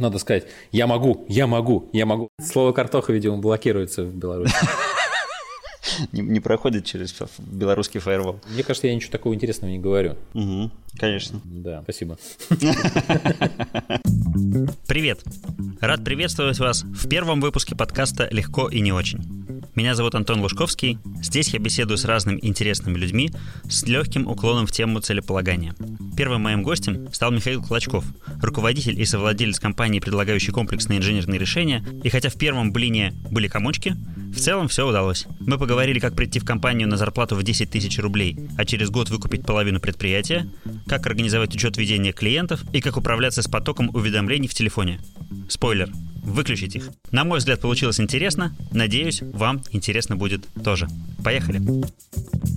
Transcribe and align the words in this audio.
надо 0.00 0.18
сказать 0.18 0.46
«я 0.72 0.86
могу, 0.86 1.24
я 1.28 1.46
могу, 1.46 1.88
я 1.92 2.06
могу». 2.06 2.28
Слово 2.42 2.72
«картоха», 2.72 3.12
видимо, 3.12 3.38
блокируется 3.38 4.04
в 4.04 4.14
Беларуси. 4.14 4.54
Не, 6.12 6.22
не 6.22 6.40
проходит 6.40 6.84
через 6.84 7.14
белорусский 7.38 8.00
фаервол. 8.00 8.40
Мне 8.48 8.62
кажется, 8.62 8.86
я 8.86 8.94
ничего 8.94 9.10
такого 9.12 9.34
интересного 9.34 9.70
не 9.70 9.78
говорю. 9.78 10.16
Угу, 10.34 10.70
конечно. 10.98 11.40
Да, 11.44 11.82
спасибо. 11.82 12.16
Привет! 14.86 15.22
Рад 15.80 16.04
приветствовать 16.04 16.58
вас 16.58 16.82
в 16.82 17.08
первом 17.08 17.40
выпуске 17.40 17.74
подкаста 17.74 18.28
«Легко 18.30 18.68
и 18.68 18.80
не 18.80 18.92
очень». 18.92 19.59
Меня 19.74 19.94
зовут 19.94 20.16
Антон 20.16 20.40
Лужковский. 20.40 20.98
Здесь 21.22 21.50
я 21.50 21.60
беседую 21.60 21.96
с 21.96 22.04
разными 22.04 22.40
интересными 22.42 22.98
людьми 22.98 23.30
с 23.68 23.84
легким 23.86 24.26
уклоном 24.26 24.66
в 24.66 24.72
тему 24.72 25.00
целеполагания. 25.00 25.74
Первым 26.16 26.42
моим 26.42 26.62
гостем 26.62 27.08
стал 27.12 27.30
Михаил 27.30 27.62
Клочков, 27.62 28.04
руководитель 28.42 29.00
и 29.00 29.04
совладелец 29.04 29.60
компании, 29.60 30.00
предлагающей 30.00 30.52
комплексные 30.52 30.98
инженерные 30.98 31.38
решения. 31.38 31.84
И 32.02 32.08
хотя 32.08 32.30
в 32.30 32.34
первом 32.34 32.72
блине 32.72 33.14
были 33.30 33.46
комочки, 33.46 33.96
в 34.34 34.40
целом 34.40 34.68
все 34.68 34.86
удалось. 34.86 35.26
Мы 35.38 35.56
поговорили, 35.56 36.00
как 36.00 36.16
прийти 36.16 36.40
в 36.40 36.44
компанию 36.44 36.88
на 36.88 36.96
зарплату 36.96 37.36
в 37.36 37.42
10 37.42 37.70
тысяч 37.70 37.98
рублей, 37.98 38.38
а 38.58 38.64
через 38.64 38.90
год 38.90 39.08
выкупить 39.08 39.46
половину 39.46 39.80
предприятия, 39.80 40.48
как 40.86 41.06
организовать 41.06 41.54
учет 41.54 41.76
ведения 41.76 42.12
клиентов 42.12 42.62
и 42.72 42.80
как 42.80 42.96
управляться 42.96 43.42
с 43.42 43.48
потоком 43.48 43.90
уведомлений 43.94 44.48
в 44.48 44.54
телефоне. 44.54 45.00
Спойлер, 45.48 45.90
выключить 46.22 46.76
их. 46.76 46.90
На 47.10 47.24
мой 47.24 47.38
взгляд, 47.38 47.60
получилось 47.60 48.00
интересно. 48.00 48.54
Надеюсь, 48.72 49.22
вам 49.22 49.62
интересно 49.72 50.16
будет 50.16 50.46
тоже. 50.64 50.88
Поехали. 51.24 51.60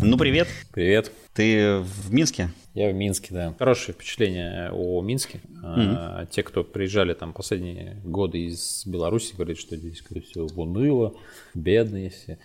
Ну, 0.02 0.18
привет. 0.18 0.48
Привет. 0.72 1.12
Ты 1.34 1.80
в 1.80 2.14
Минске? 2.14 2.52
Я 2.74 2.90
в 2.90 2.94
Минске, 2.94 3.28
да. 3.32 3.56
Хорошее 3.58 3.94
впечатление 3.94 4.72
о 4.72 5.02
Минске. 5.02 5.42
Mm-hmm. 5.64 6.28
Те, 6.32 6.44
кто 6.44 6.64
приезжали 6.64 7.14
там 7.14 7.34
последние 7.34 7.98
годы 8.04 8.46
из 8.46 8.84
Беларуси, 8.86 9.34
говорят, 9.36 9.58
что 9.58 9.76
здесь 9.78 10.04
все 10.30 10.42
уныло, 10.44 11.14
бедные 11.54 12.10
все 12.10 12.38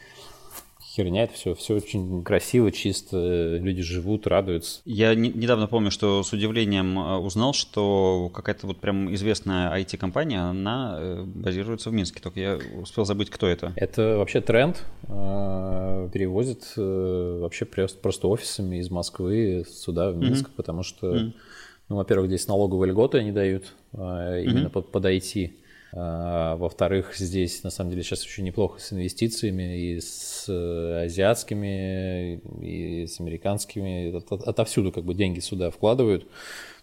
херня, 0.94 1.24
это 1.24 1.34
все, 1.34 1.54
все 1.54 1.74
очень 1.74 2.24
красиво, 2.24 2.72
чисто, 2.72 3.58
люди 3.60 3.82
живут, 3.82 4.26
радуются. 4.26 4.80
Я 4.84 5.14
не, 5.14 5.28
недавно 5.28 5.66
помню, 5.66 5.90
что 5.90 6.22
с 6.22 6.32
удивлением 6.32 6.98
э, 6.98 7.16
узнал, 7.18 7.52
что 7.52 8.30
какая-то 8.34 8.66
вот 8.66 8.78
прям 8.78 9.12
известная 9.14 9.76
IT-компания, 9.78 10.40
она 10.40 10.96
э, 10.98 11.22
базируется 11.24 11.90
в 11.90 11.92
Минске, 11.92 12.20
только 12.20 12.40
я 12.40 12.58
успел 12.80 13.04
забыть, 13.04 13.30
кто 13.30 13.46
это. 13.46 13.72
Это 13.76 14.16
вообще 14.16 14.40
тренд, 14.40 14.82
э, 15.08 16.08
перевозят 16.12 16.72
вообще 16.76 17.64
просто 17.66 18.28
офисами 18.28 18.76
из 18.76 18.90
Москвы 18.90 19.64
сюда, 19.68 20.10
в 20.10 20.16
Минск, 20.16 20.48
mm-hmm. 20.48 20.56
потому 20.56 20.82
что, 20.82 21.14
mm-hmm. 21.14 21.32
ну, 21.90 21.96
во-первых, 21.96 22.28
здесь 22.28 22.48
налоговые 22.48 22.90
льготы 22.90 23.18
они 23.18 23.32
дают 23.32 23.74
именно 23.92 24.66
mm-hmm. 24.66 24.70
под, 24.70 24.90
под 24.90 25.04
IT. 25.04 25.52
А, 25.92 26.56
во-вторых, 26.56 27.16
здесь 27.16 27.62
на 27.62 27.70
самом 27.70 27.90
деле 27.90 28.02
сейчас 28.02 28.22
очень 28.24 28.44
неплохо 28.44 28.80
с 28.80 28.92
инвестициями 28.92 29.78
и 29.78 30.00
с 30.00 30.44
э, 30.48 31.04
азиатскими, 31.06 32.40
и 32.60 33.06
с 33.06 33.20
американскими. 33.20 34.22
Отовсюду 34.48 34.92
как 34.92 35.04
бы 35.04 35.14
деньги 35.14 35.40
сюда 35.40 35.70
вкладывают. 35.70 36.26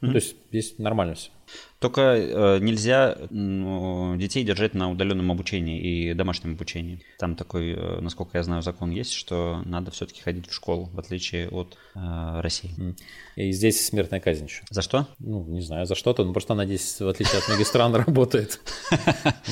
Mm-hmm. 0.06 0.12
то 0.12 0.16
есть 0.16 0.36
здесь 0.50 0.78
нормально 0.78 1.16
все. 1.16 1.32
Только 1.80 2.02
э, 2.02 2.60
нельзя 2.60 3.16
э, 3.16 4.18
детей 4.18 4.44
держать 4.44 4.74
на 4.74 4.90
удаленном 4.90 5.32
обучении 5.32 5.80
и 5.80 6.14
домашнем 6.14 6.54
обучении. 6.54 7.02
Там 7.20 7.36
такой, 7.36 7.74
э, 7.74 8.00
насколько 8.02 8.38
я 8.38 8.44
знаю, 8.44 8.62
закон 8.62 8.90
есть, 8.90 9.12
что 9.12 9.62
надо 9.66 9.92
все-таки 9.92 10.22
ходить 10.22 10.50
в 10.50 10.54
школу, 10.54 10.90
в 10.94 11.00
отличие 11.00 11.50
от 11.50 11.78
э, 11.94 12.40
России. 12.42 12.96
И 13.36 13.52
здесь 13.52 13.86
смертная 13.86 14.20
казнь 14.20 14.46
еще. 14.46 14.64
За 14.70 14.82
что? 14.82 15.08
Ну, 15.20 15.46
не 15.48 15.62
знаю, 15.62 15.86
за 15.86 15.96
что-то, 15.96 16.24
но 16.24 16.34
просто 16.34 16.54
она 16.54 16.66
здесь, 16.66 17.00
в 17.00 17.08
отличие 17.08 17.38
от 17.38 17.48
многих 17.48 17.68
стран, 17.68 17.94
работает. 18.06 18.60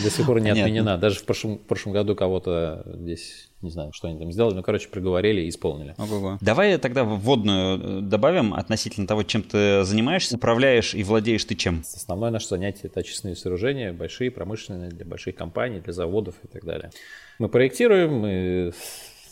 До 0.03 0.09
сих 0.09 0.25
пор 0.25 0.39
не 0.39 0.49
отменена. 0.49 0.97
Даже 0.97 1.19
в 1.19 1.25
прошлом 1.25 1.93
году 1.93 2.15
кого-то 2.15 2.83
здесь 2.85 3.49
не 3.63 3.71
знаю, 3.71 3.91
что 3.93 4.07
они 4.07 4.19
там 4.19 4.31
сделали, 4.31 4.55
но, 4.55 4.63
короче, 4.63 4.89
проговорили 4.89 5.41
и 5.41 5.49
исполнили. 5.49 5.95
Ого-го. 5.97 6.37
Давай 6.41 6.77
тогда 6.77 7.03
вводную 7.03 7.99
э, 7.99 8.01
добавим 8.01 8.53
относительно 8.53 9.07
того, 9.07 9.23
чем 9.23 9.41
ты 9.43 9.83
занимаешься, 9.83 10.35
управляешь 10.35 10.93
и 10.93 11.03
владеешь 11.03 11.45
ты 11.45 11.55
чем? 11.55 11.81
Основное 11.81 12.29
наше 12.29 12.47
занятие– 12.47 12.81
это 12.83 12.99
очистные 12.99 13.35
сооружения, 13.35 13.93
большие, 13.93 14.29
промышленные, 14.31 14.89
для 14.89 15.05
больших 15.05 15.35
компаний, 15.35 15.79
для 15.79 15.93
заводов 15.93 16.35
и 16.43 16.47
так 16.47 16.63
далее. 16.65 16.91
Мы 17.39 17.49
проектируем, 17.49 18.13
мы 18.19 18.73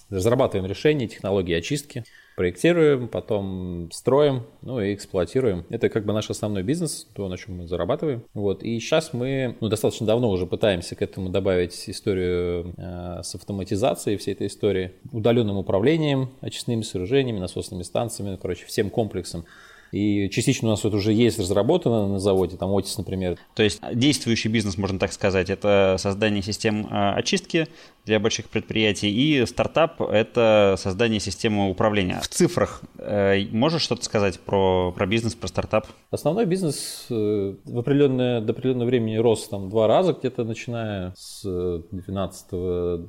разрабатываем 0.09 0.69
решения, 0.69 1.07
технологии 1.07 1.53
очистки– 1.53 2.03
проектируем, 2.35 3.07
потом 3.07 3.89
строим, 3.91 4.43
ну 4.61 4.81
и 4.81 4.93
эксплуатируем. 4.93 5.65
Это 5.69 5.89
как 5.89 6.05
бы 6.05 6.13
наш 6.13 6.29
основной 6.29 6.63
бизнес, 6.63 7.07
то, 7.13 7.27
на 7.27 7.37
чем 7.37 7.57
мы 7.57 7.67
зарабатываем. 7.67 8.23
Вот. 8.33 8.63
И 8.63 8.79
сейчас 8.79 9.13
мы 9.13 9.55
ну, 9.59 9.67
достаточно 9.69 10.07
давно 10.07 10.29
уже 10.29 10.45
пытаемся 10.45 10.95
к 10.95 11.01
этому 11.01 11.29
добавить 11.29 11.89
историю 11.89 12.73
э, 12.77 13.21
с 13.23 13.35
автоматизацией 13.35 14.17
всей 14.17 14.33
этой 14.33 14.47
истории, 14.47 14.91
удаленным 15.11 15.57
управлением 15.57 16.29
очистными 16.41 16.81
сооружениями, 16.81 17.39
насосными 17.39 17.83
станциями, 17.83 18.31
ну, 18.31 18.37
короче, 18.37 18.65
всем 18.65 18.89
комплексом. 18.89 19.45
И 19.91 20.29
частично 20.29 20.69
у 20.69 20.71
нас 20.71 20.85
это 20.85 20.95
уже 20.95 21.13
есть 21.13 21.39
разработано 21.39 22.07
на 22.07 22.19
заводе, 22.19 22.57
там 22.57 22.69
Otis, 22.69 22.95
например. 22.97 23.37
То 23.55 23.63
есть 23.63 23.81
действующий 23.93 24.49
бизнес, 24.49 24.77
можно 24.77 24.99
так 24.99 25.11
сказать, 25.11 25.49
это 25.49 25.95
создание 25.99 26.41
систем 26.41 26.87
а, 26.89 27.13
очистки 27.15 27.67
для 28.05 28.19
больших 28.19 28.49
предприятий, 28.49 29.11
и 29.11 29.45
стартап– 29.45 30.01
это 30.11 30.75
создание 30.77 31.19
системы 31.19 31.69
управления. 31.69 32.19
В 32.21 32.27
цифрах 32.27 32.81
э, 32.97 33.45
можешь 33.51 33.83
что-то 33.83 34.03
сказать 34.03 34.39
про, 34.39 34.91
про 34.91 35.05
бизнес, 35.05 35.35
про 35.35 35.47
стартап? 35.47 35.85
Основной 36.09 36.45
бизнес 36.45 37.05
э, 37.11 37.55
в 37.63 37.79
определенное, 37.79 38.41
до 38.41 38.53
определенного 38.53 38.87
времени 38.87 39.17
рос 39.17 39.47
там 39.47 39.69
два 39.69 39.87
раза, 39.87 40.13
где-то 40.13 40.43
начиная 40.43 41.13
с 41.15 41.43
12 41.43 42.47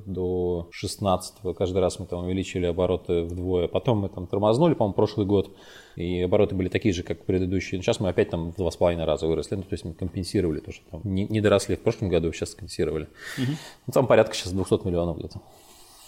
до 0.05 0.67
16 0.71 1.33
каждый 1.57 1.79
раз 1.79 1.99
мы 1.99 2.05
там 2.05 2.25
увеличили 2.25 2.65
обороты 2.65 3.23
вдвое. 3.23 3.67
Потом 3.67 3.99
мы 3.99 4.09
там 4.09 4.27
тормознули, 4.27 4.75
по-моему, 4.75 4.93
прошлый 4.93 5.25
год, 5.25 5.55
и 5.95 6.21
обороты 6.21 6.55
были 6.55 6.69
такие 6.69 6.93
же, 6.93 7.03
как 7.03 7.25
предыдущие. 7.25 7.81
Сейчас 7.81 7.99
мы 7.99 8.09
опять 8.09 8.29
там 8.29 8.51
в 8.51 8.55
два 8.55 8.71
с 8.71 8.75
половиной 8.75 9.05
раза 9.05 9.27
выросли, 9.27 9.55
ну, 9.55 9.63
то 9.63 9.73
есть 9.73 9.85
мы 9.85 9.93
компенсировали 9.93 10.59
то, 10.59 10.71
что 10.71 10.83
там 10.89 11.01
не, 11.03 11.25
не 11.25 11.41
доросли 11.41 11.75
в 11.75 11.81
прошлом 11.81 12.09
году, 12.09 12.31
сейчас 12.31 12.55
компенсировали. 12.55 13.07
Угу. 13.37 13.51
Ну, 13.87 13.93
там 13.93 14.07
порядка 14.07 14.35
сейчас 14.35 14.53
200 14.53 14.87
миллионов 14.87 15.17
где-то. 15.19 15.41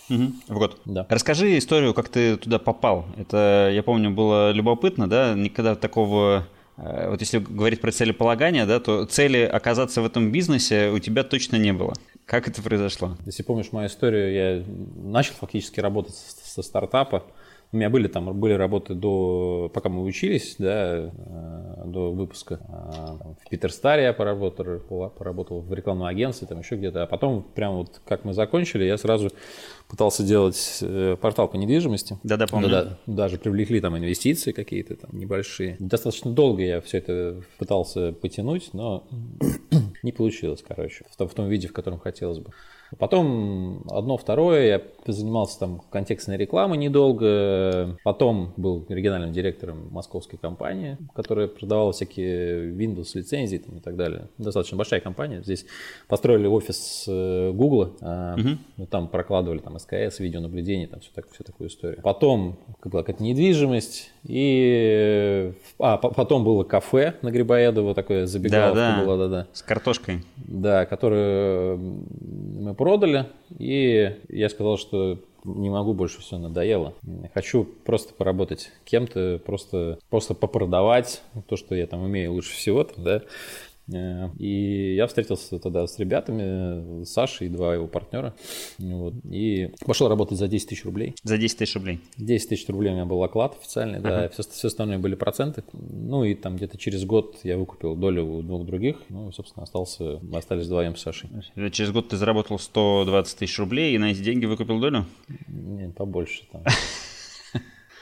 Угу, 0.09 0.31
в 0.50 0.59
год. 0.59 0.81
Да. 0.85 1.06
Расскажи 1.09 1.57
историю, 1.57 1.94
как 1.94 2.09
ты 2.09 2.38
туда 2.38 2.59
попал. 2.59 3.06
Это, 3.18 3.72
я 3.73 3.84
помню, 3.84 4.12
было 4.12 4.51
любопытно, 4.51 5.09
да, 5.09 5.34
никогда 5.34 5.75
такого 5.75 6.47
э, 6.78 7.09
вот 7.09 7.22
если 7.22 7.40
говорить 7.40 7.81
про 7.81 7.91
целеполагание, 7.91 8.66
да, 8.66 8.79
то 8.79 9.06
цели 9.06 9.40
оказаться 9.40 10.02
в 10.02 10.06
этом 10.06 10.31
бизнесе 10.31 10.90
у 10.90 11.00
тебя 11.00 11.23
точно 11.23 11.56
не 11.56 11.73
было. 11.73 11.94
Как 12.25 12.47
это 12.47 12.62
произошло? 12.62 13.16
Если 13.25 13.44
помнишь 13.44 13.72
мою 13.72 13.88
историю, 13.88 14.34
я 14.34 14.63
начал 14.96 15.34
фактически 15.35 15.79
работать 15.79 16.16
со 16.16 16.63
стартапа. 16.63 17.23
У 17.71 17.77
меня 17.77 17.89
были 17.89 18.07
там 18.07 18.37
были 18.39 18.53
работы 18.53 18.93
до, 18.93 19.69
пока 19.73 19.89
мы 19.89 20.03
учились, 20.03 20.55
да, 20.59 21.11
э, 21.11 21.83
до 21.85 22.11
выпуска. 22.11 22.59
А, 22.69 23.17
в 23.43 23.49
Питерстаре 23.49 24.03
я 24.03 24.13
поработал, 24.13 25.09
поработал 25.09 25.61
в 25.61 25.73
рекламном 25.73 26.07
агентстве, 26.07 26.47
там 26.47 26.59
еще 26.59 26.75
где-то. 26.75 27.03
А 27.03 27.07
потом, 27.07 27.43
прям 27.43 27.75
вот 27.75 28.01
как 28.05 28.23
мы 28.23 28.33
закончили, 28.33 28.85
я 28.85 28.97
сразу 28.97 29.29
пытался 29.89 30.23
делать 30.23 30.79
э, 30.81 31.17
портал 31.19 31.47
по 31.47 31.55
недвижимости. 31.57 32.17
Да-да, 32.23 32.47
помню. 32.47 32.69
Да, 32.69 32.97
даже 33.05 33.37
привлекли 33.37 33.81
там 33.81 33.97
инвестиции 33.97 34.51
какие-то 34.51 34.95
там 34.95 35.11
небольшие. 35.17 35.77
Достаточно 35.79 36.31
долго 36.31 36.63
я 36.63 36.81
все 36.81 36.99
это 36.99 37.41
пытался 37.57 38.13
потянуть, 38.13 38.73
но 38.73 39.07
не 40.03 40.11
получилось, 40.11 40.63
короче, 40.65 41.05
в 41.09 41.15
том, 41.15 41.27
в 41.27 41.33
том 41.33 41.47
виде, 41.47 41.67
в 41.67 41.73
котором 41.73 41.99
хотелось 41.99 42.39
бы. 42.39 42.51
Потом 42.97 43.84
одно, 43.90 44.18
второе, 44.18 44.66
я 44.66 44.81
занимался 45.06 45.59
там 45.59 45.81
контекстной 45.91 46.38
рекламой 46.38 46.78
недолго, 46.78 47.97
потом 48.03 48.53
был 48.57 48.85
региональным 48.90 49.31
директором 49.31 49.90
московской 49.91 50.40
компании, 50.40 50.97
которая 51.13 51.47
продавала 51.47 51.91
всякие 51.91 52.72
Windows 52.72 53.12
лицензии 53.13 53.57
там, 53.57 53.78
и 53.78 53.79
так 53.81 53.96
далее. 53.96 54.29
Достаточно 54.38 54.78
большая 54.78 55.00
компания. 55.00 55.41
Здесь 55.44 55.66
построили 56.08 56.47
офис 56.47 57.03
Google, 57.08 57.96
угу. 57.99 58.85
там 58.90 59.08
прокладывали 59.08 59.59
там 59.59 59.78
СКС, 59.79 60.20
видеонаблюдение, 60.20 60.88
там 60.88 60.99
все, 60.99 61.09
так, 61.14 61.29
всю 61.31 61.43
такую 61.43 61.70
историю. 61.70 62.02
Потом 62.02 62.58
была 62.84 63.03
какая-то 63.03 63.23
недвижимость, 63.23 64.11
и 64.23 65.53
а, 65.79 65.97
потом 65.97 66.43
было 66.43 66.64
кафе 66.64 67.16
на 67.22 67.31
Грибоедово, 67.31 67.93
такое 67.93 68.26
забегаловка 68.26 68.76
да, 68.76 68.96
да. 68.97 69.03
была, 69.03 69.17
да-да. 69.17 69.47
С 69.53 69.61
картошкой. 69.61 70.23
Да, 70.38 70.85
которую 70.85 71.78
мы 71.78 72.73
продали, 72.85 73.26
и 73.58 74.16
я 74.29 74.47
сказал, 74.47 74.78
что 74.78 75.17
не 75.43 75.72
могу 75.72 75.96
больше, 75.96 76.22
все 76.22 76.37
надоело. 76.37 76.93
Хочу 77.34 77.64
просто 77.84 78.14
поработать 78.14 78.70
кем-то, 78.84 79.41
просто, 79.43 79.97
просто 80.11 80.35
попродавать 80.35 81.23
то, 81.47 81.58
что 81.58 81.73
я 81.73 81.87
там 81.87 82.03
умею 82.03 82.34
лучше 82.34 82.53
всего, 82.53 82.87
да, 82.96 83.23
и 83.87 84.96
я 84.96 85.08
встретился 85.08 85.59
тогда 85.59 85.87
с 85.87 85.99
ребятами, 85.99 87.03
с 87.03 87.09
Сашей 87.09 87.47
и 87.47 87.49
два 87.49 87.76
его 87.76 87.87
партнера. 87.87 88.34
Вот, 88.79 89.14
и 89.29 89.72
пошел 89.85 90.08
работать 90.08 90.37
за 90.37 90.47
10 90.47 90.70
тысяч 90.70 90.85
рублей. 90.85 91.16
За 91.23 91.37
10 91.37 91.58
тысяч 91.58 91.76
рублей? 91.76 91.99
10 92.17 92.49
тысяч 92.49 92.67
рублей 92.67 92.91
у 92.91 92.96
меня 92.96 93.05
был 93.05 93.23
оклад 93.23 93.55
официальный, 93.59 93.99
да, 93.99 94.29
все, 94.29 94.43
все 94.43 94.67
остальное 94.67 94.97
были 94.97 95.16
проценты. 95.16 95.64
Ну 95.73 96.23
и 96.23 96.35
там 96.35 96.55
где-то 96.55 96.78
через 96.78 97.05
год 97.05 97.40
я 97.43 97.58
выкупил 97.58 97.96
долю 97.96 98.26
у 98.26 98.41
двух 98.41 98.66
других, 98.66 98.97
ну 99.09 99.29
и, 99.29 99.32
собственно, 99.32 99.64
остался, 99.64 100.20
остались 100.34 100.66
вдвоем 100.66 100.96
с 100.96 101.02
Сашей. 101.02 101.29
Через 101.72 101.91
год 101.91 102.09
ты 102.09 102.17
заработал 102.17 102.59
120 102.59 103.38
тысяч 103.38 103.58
рублей 103.59 103.96
и 103.96 103.97
на 103.97 104.11
эти 104.11 104.20
деньги 104.20 104.46
выкупил 104.46 104.79
долю? 104.79 105.05
Нет, 105.47 105.96
побольше 105.96 106.43
там. 106.52 106.64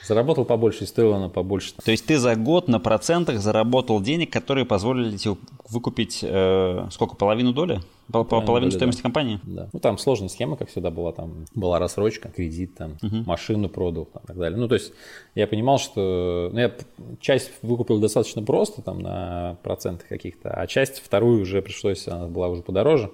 Заработал 0.06 0.44
побольше 0.44 0.84
и 0.84 0.86
стоило 0.86 1.16
она 1.16 1.28
побольше. 1.28 1.74
То 1.82 1.90
есть 1.90 2.06
ты 2.06 2.18
за 2.18 2.36
год 2.36 2.68
на 2.68 2.78
процентах 2.78 3.40
заработал 3.40 4.00
денег, 4.00 4.32
которые 4.32 4.64
позволили 4.64 5.16
тебе 5.16 5.36
выкупить 5.68 6.20
э, 6.22 6.86
сколько, 6.90 7.16
половину 7.16 7.52
доли? 7.52 7.80
По, 8.08 8.22
половину, 8.22 8.46
половину 8.46 8.70
доли, 8.70 8.78
стоимости 8.78 9.00
да. 9.00 9.02
компании? 9.02 9.40
Да. 9.44 9.68
Ну 9.72 9.80
там 9.80 9.96
сложная 9.96 10.28
схема, 10.28 10.56
как 10.56 10.68
всегда 10.68 10.90
была. 10.90 11.12
Там 11.12 11.46
была 11.54 11.78
рассрочка, 11.78 12.28
кредит, 12.28 12.74
там, 12.76 12.98
угу. 13.02 13.16
машину 13.26 13.68
продал 13.68 14.04
там, 14.04 14.22
и 14.24 14.26
так 14.26 14.36
далее. 14.36 14.58
Ну 14.58 14.68
то 14.68 14.74
есть 14.74 14.92
я 15.34 15.46
понимал, 15.46 15.78
что 15.78 16.50
ну, 16.52 16.58
я 16.58 16.72
часть 17.20 17.50
выкупил 17.62 17.98
достаточно 17.98 18.42
просто, 18.42 18.82
там 18.82 19.00
на 19.00 19.56
проценты 19.62 20.04
каких-то, 20.06 20.50
а 20.50 20.66
часть 20.66 20.98
вторую 20.98 21.42
уже 21.42 21.62
пришлось, 21.62 22.06
она 22.08 22.26
была 22.26 22.48
уже 22.48 22.62
подороже 22.62 23.10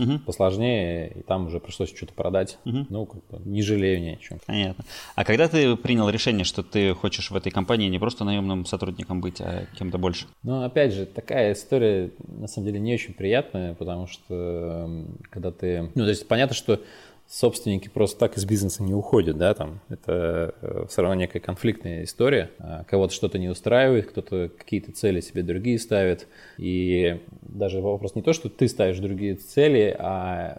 угу. 0.00 0.18
посложнее, 0.20 1.12
и 1.16 1.22
там 1.22 1.46
уже 1.46 1.60
пришлось 1.60 1.94
что-то 1.94 2.14
продать. 2.14 2.58
Угу. 2.64 2.86
Ну, 2.88 3.06
как 3.06 3.26
бы 3.28 3.48
не 3.48 3.62
жалею 3.62 4.00
ни 4.00 4.08
о 4.10 4.16
чем. 4.16 4.38
Понятно. 4.46 4.84
А 5.14 5.24
когда 5.24 5.48
ты 5.48 5.76
принял 5.76 6.08
решение, 6.08 6.44
что 6.44 6.62
ты 6.62 6.94
хочешь 6.94 7.30
в 7.30 7.36
этой 7.36 7.50
компании 7.50 7.88
не 7.88 7.98
просто 7.98 8.24
наемным 8.24 8.64
сотрудником 8.64 9.20
быть, 9.20 9.40
а 9.40 9.66
кем-то 9.78 9.98
больше? 9.98 10.26
Ну, 10.42 10.62
опять 10.62 10.92
же, 10.92 11.06
такая 11.06 11.52
история 11.52 12.10
на 12.26 12.46
самом 12.46 12.66
деле 12.66 12.80
не 12.80 12.94
очень 12.94 13.14
приятная, 13.14 13.74
потому 13.74 14.06
что 14.06 15.06
когда 15.30 15.50
ты... 15.50 15.90
Ну, 15.94 16.04
то 16.04 16.10
есть 16.10 16.26
понятно, 16.26 16.54
что 16.54 16.80
собственники 17.30 17.88
просто 17.88 18.18
так 18.18 18.36
из 18.36 18.44
бизнеса 18.44 18.82
не 18.82 18.92
уходят, 18.92 19.38
да, 19.38 19.54
там, 19.54 19.80
это 19.88 20.52
э, 20.60 20.84
все 20.88 21.02
равно 21.02 21.14
некая 21.14 21.38
конфликтная 21.38 22.02
история, 22.02 22.50
а 22.58 22.82
кого-то 22.82 23.14
что-то 23.14 23.38
не 23.38 23.48
устраивает, 23.48 24.08
кто-то 24.08 24.50
какие-то 24.58 24.90
цели 24.90 25.20
себе 25.20 25.44
другие 25.44 25.78
ставит, 25.78 26.26
и 26.58 27.20
даже 27.42 27.80
вопрос 27.80 28.16
не 28.16 28.22
то, 28.22 28.32
что 28.32 28.48
ты 28.48 28.66
ставишь 28.66 28.98
другие 28.98 29.36
цели, 29.36 29.94
а 29.96 30.58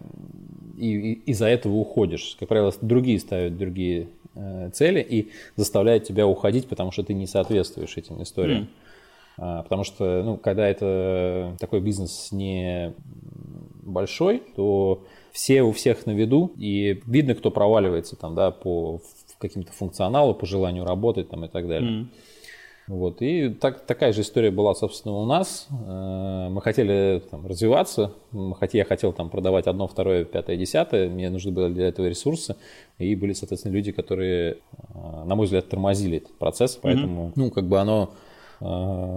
и, 0.78 0.88
и 0.88 1.14
из-за 1.32 1.48
этого 1.48 1.74
уходишь. 1.74 2.38
Как 2.40 2.48
правило, 2.48 2.74
другие 2.80 3.20
ставят 3.20 3.58
другие 3.58 4.08
э, 4.36 4.70
цели 4.72 5.02
и 5.02 5.30
заставляют 5.58 6.06
тебя 6.06 6.26
уходить, 6.26 6.70
потому 6.70 6.92
что 6.92 7.04
ты 7.04 7.14
не 7.14 7.28
соответствуешь 7.28 7.98
этим 7.98 8.24
историям. 8.24 8.64
Mm. 9.38 9.64
Потому 9.64 9.84
что, 9.86 10.22
ну, 10.24 10.38
когда 10.38 10.68
это 10.68 11.56
такой 11.60 11.80
бизнес 11.80 12.32
не 12.32 12.94
большой, 13.82 14.44
то 14.56 15.04
все 15.32 15.64
у 15.64 15.72
всех 15.72 16.06
на 16.06 16.12
виду, 16.12 16.52
и 16.58 17.02
видно, 17.06 17.36
кто 17.36 17.52
проваливается 17.52 18.16
там, 18.16 18.36
да, 18.36 18.52
по 18.52 19.02
каким-то 19.40 19.72
функционалу, 19.72 20.34
по 20.34 20.46
желанию 20.46 20.86
работать 20.86 21.30
там 21.30 21.46
и 21.46 21.48
так 21.48 21.68
далее. 21.68 21.92
Mm. 21.92 22.08
Вот. 22.88 23.22
И 23.22 23.50
так, 23.50 23.86
такая 23.86 24.12
же 24.12 24.22
история 24.22 24.52
была, 24.52 24.74
собственно, 24.76 25.16
у 25.16 25.26
нас. 25.26 25.68
Э, 25.70 26.50
мы 26.50 26.62
хотели 26.62 27.22
там, 27.32 27.48
развиваться, 27.48 28.12
мы 28.32 28.56
хот... 28.56 28.74
я 28.74 28.84
хотел 28.84 29.14
там 29.14 29.30
продавать 29.30 29.68
одно, 29.68 29.88
второе, 29.88 30.26
пятое, 30.26 30.58
десятое, 30.58 31.08
мне 31.10 31.30
нужны 31.30 31.52
были 31.52 31.74
для 31.74 31.88
этого 31.88 32.08
ресурсы, 32.08 32.56
и 32.98 33.16
были, 33.16 33.34
соответственно, 33.34 33.74
люди, 33.74 33.92
которые, 33.92 34.58
э, 34.94 35.24
на 35.26 35.36
мой 35.36 35.46
взгляд, 35.46 35.70
тормозили 35.70 36.18
этот 36.18 36.38
процесс, 36.38 36.78
поэтому, 36.82 37.28
mm-hmm. 37.28 37.34
ну, 37.36 37.52
как 37.52 37.66
бы 37.66 37.80
оно 37.80 38.12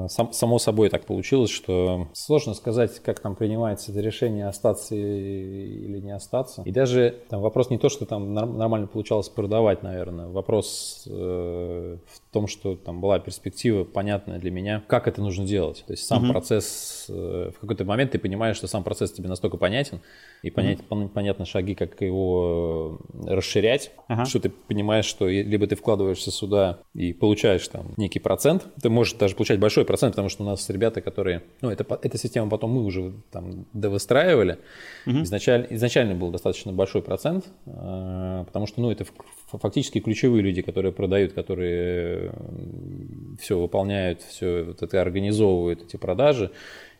сам, 0.08 0.32
само 0.32 0.58
собой 0.58 0.88
так 0.88 1.05
получилось, 1.05 1.50
что 1.50 2.08
сложно 2.12 2.55
сказать, 2.55 3.00
как 3.00 3.20
там 3.20 3.37
принимается 3.37 3.93
это 3.93 4.00
решение, 4.00 4.46
остаться 4.46 4.94
или 4.94 5.99
не 6.00 6.12
остаться. 6.12 6.62
И 6.62 6.73
даже 6.73 7.14
там 7.29 7.41
вопрос 7.41 7.70
не 7.70 7.79
то, 7.79 7.88
что 7.88 8.06
там 8.06 8.32
нормально 8.35 8.87
получалось 8.87 9.29
продавать, 9.29 9.82
наверное. 9.82 10.29
Вопрос 10.29 11.05
э, 11.06 11.99
в 12.06 12.32
том, 12.32 12.46
что 12.46 12.76
там 12.76 13.00
была 13.00 13.19
перспектива 13.19 13.85
понятная 13.85 14.38
для 14.38 14.50
меня, 14.50 14.82
как 14.87 15.08
это 15.08 15.20
нужно 15.20 15.44
делать. 15.44 15.85
То 15.87 15.93
есть 15.93 16.06
сам 16.06 16.25
угу. 16.25 16.32
процесс, 16.32 17.06
э, 17.08 17.50
в 17.55 17.61
какой-то 17.61 17.85
момент 17.85 18.12
ты 18.12 18.19
понимаешь, 18.19 18.56
что 18.56 18.67
сам 18.67 18.82
процесс 18.82 19.12
тебе 19.12 19.29
настолько 19.29 19.56
понятен, 19.56 20.00
и 20.44 20.50
понять, 20.50 20.81
mm-hmm. 20.90 21.08
понятно 21.08 21.47
шаги, 21.47 21.75
как 21.75 22.00
его 22.02 23.00
э, 23.14 23.35
расширять, 23.35 23.93
ага. 24.08 24.26
что 24.26 24.40
ты 24.40 24.50
понимаешь, 24.50 25.06
что 25.06 25.26
либо 25.26 25.67
ты 25.67 25.75
вкладываешься 25.75 26.31
сюда 26.31 26.81
и 26.93 27.14
получаешь 27.14 27.67
там 27.69 27.94
некий 27.97 28.19
процент, 28.19 28.67
ты 28.82 28.90
можешь 28.90 29.14
даже 29.14 29.33
получать 29.36 29.58
большой 29.58 29.84
процент, 29.84 30.12
потому 30.12 30.28
что 30.28 30.42
у 30.42 30.46
нас 30.46 30.69
ребята, 30.70 31.00
которые, 31.00 31.42
ну, 31.60 31.70
это, 31.70 31.86
эта 32.02 32.19
система 32.19 32.48
потом 32.48 32.70
мы 32.70 32.84
уже 32.84 33.12
там 33.31 33.66
довыстраивали, 33.72 34.58
mm-hmm. 35.06 35.22
изначально, 35.22 35.66
изначально 35.70 36.14
был 36.14 36.31
достаточно 36.31 36.72
большой 36.72 37.02
процент, 37.02 37.46
э, 37.66 38.44
потому 38.46 38.66
что, 38.66 38.81
ну, 38.81 38.90
это 38.90 39.04
фактически 39.46 40.00
ключевые 40.00 40.42
люди, 40.42 40.62
которые 40.62 40.92
продают, 40.92 41.32
которые 41.32 42.32
все 43.40 43.58
выполняют, 43.58 44.22
все 44.22 44.64
вот 44.64 44.82
это 44.82 45.00
организовывают 45.00 45.82
эти 45.82 45.96
продажи 45.96 46.50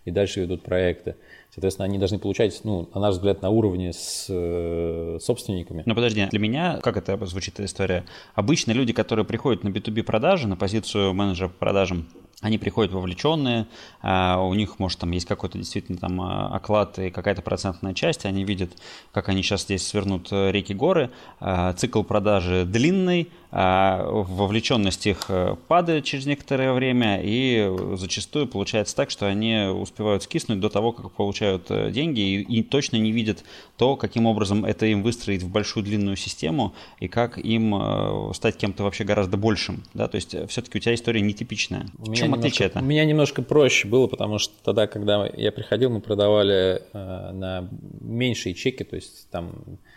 и 0.05 0.11
дальше 0.11 0.41
ведут 0.41 0.63
проекты. 0.63 1.17
Соответственно, 1.51 1.87
они 1.87 1.99
должны 1.99 2.19
получать, 2.19 2.61
ну, 2.65 2.89
на 2.95 3.01
наш 3.01 3.15
взгляд, 3.15 3.41
на 3.41 3.51
уровне 3.51 3.93
с 3.93 4.27
э, 4.29 5.19
собственниками. 5.21 5.83
Но 5.87 5.95
подожди, 5.95 6.27
для 6.27 6.39
меня, 6.41 6.81
как 6.83 6.97
это 6.97 7.25
звучит 7.27 7.55
эта 7.55 7.65
история? 7.65 8.05
Обычно 8.35 8.73
люди, 8.73 8.93
которые 8.93 9.25
приходят 9.25 9.63
на 9.63 9.69
B2B 9.69 10.03
продажи, 10.03 10.49
на 10.49 10.57
позицию 10.57 11.15
менеджера 11.15 11.49
по 11.49 11.55
продажам, 11.55 12.09
они 12.45 12.59
приходят 12.59 12.93
вовлеченные, 12.93 13.67
а 14.03 14.39
у 14.39 14.53
них, 14.53 14.79
может, 14.79 14.99
там 14.99 15.11
есть 15.13 15.27
какой-то 15.27 15.57
действительно 15.57 15.97
там 15.97 16.21
а, 16.21 16.55
оклад 16.55 16.99
и 16.99 17.09
какая-то 17.09 17.41
процентная 17.41 17.95
часть, 17.95 18.27
они 18.27 18.45
видят, 18.45 18.71
как 19.13 19.31
они 19.31 19.43
сейчас 19.43 19.63
здесь 19.63 19.87
свернут 19.87 20.29
э, 20.31 20.53
реки-горы, 20.53 21.11
а, 21.41 21.73
цикл 21.73 22.03
продажи 22.03 22.67
длинный, 22.67 23.31
вовлеченность 23.55 25.07
их 25.07 25.27
э, 25.29 25.55
падает 25.69 26.05
через 26.05 26.27
некоторое 26.27 26.73
время, 26.73 27.21
и 27.23 27.71
зачастую 27.95 28.49
получается 28.49 28.97
так, 28.97 29.11
что 29.11 29.27
они 29.27 29.69
успевают 29.73 30.25
скиснуть 30.25 30.59
до 30.59 30.69
того, 30.69 30.91
как 30.91 31.13
получают 31.13 31.67
э, 31.71 31.93
деньги, 31.93 32.21
и, 32.21 32.41
и 32.41 32.63
точно 32.65 32.97
не 32.97 33.13
видят 33.13 33.45
то, 33.77 33.95
каким 33.95 34.27
образом 34.27 34.65
это 34.65 34.87
им 34.87 35.05
выстроить 35.05 35.43
в 35.43 35.51
большую 35.51 35.85
длинную 35.85 36.17
систему, 36.17 36.75
и 36.99 37.07
как 37.07 37.39
им 37.39 38.33
стать 38.35 38.57
кем-то 38.57 38.83
вообще 38.83 39.05
гораздо 39.05 39.37
большим. 39.37 39.85
Да? 39.95 40.09
То 40.09 40.17
есть 40.17 40.35
все-таки 40.49 40.79
у 40.79 40.81
тебя 40.81 40.95
история 40.95 41.21
нетипичная. 41.21 41.87
В 41.99 42.07
чем 42.07 42.27
немножко, 42.27 42.39
отличие 42.39 42.67
это? 42.67 42.81
У 42.81 42.85
меня 42.85 43.05
немножко 43.05 43.43
проще 43.43 43.87
было, 43.87 44.09
потому 44.09 44.39
что 44.39 44.53
тогда, 44.65 44.87
когда 44.87 45.27
я 45.37 45.53
приходил, 45.53 45.91
мы 45.91 46.01
продавали 46.01 46.83
э, 46.93 47.31
на 47.33 47.69
меньшие 48.01 48.55
чеки, 48.55 48.83
то 48.83 48.97
есть 48.97 49.29
там 49.31 49.53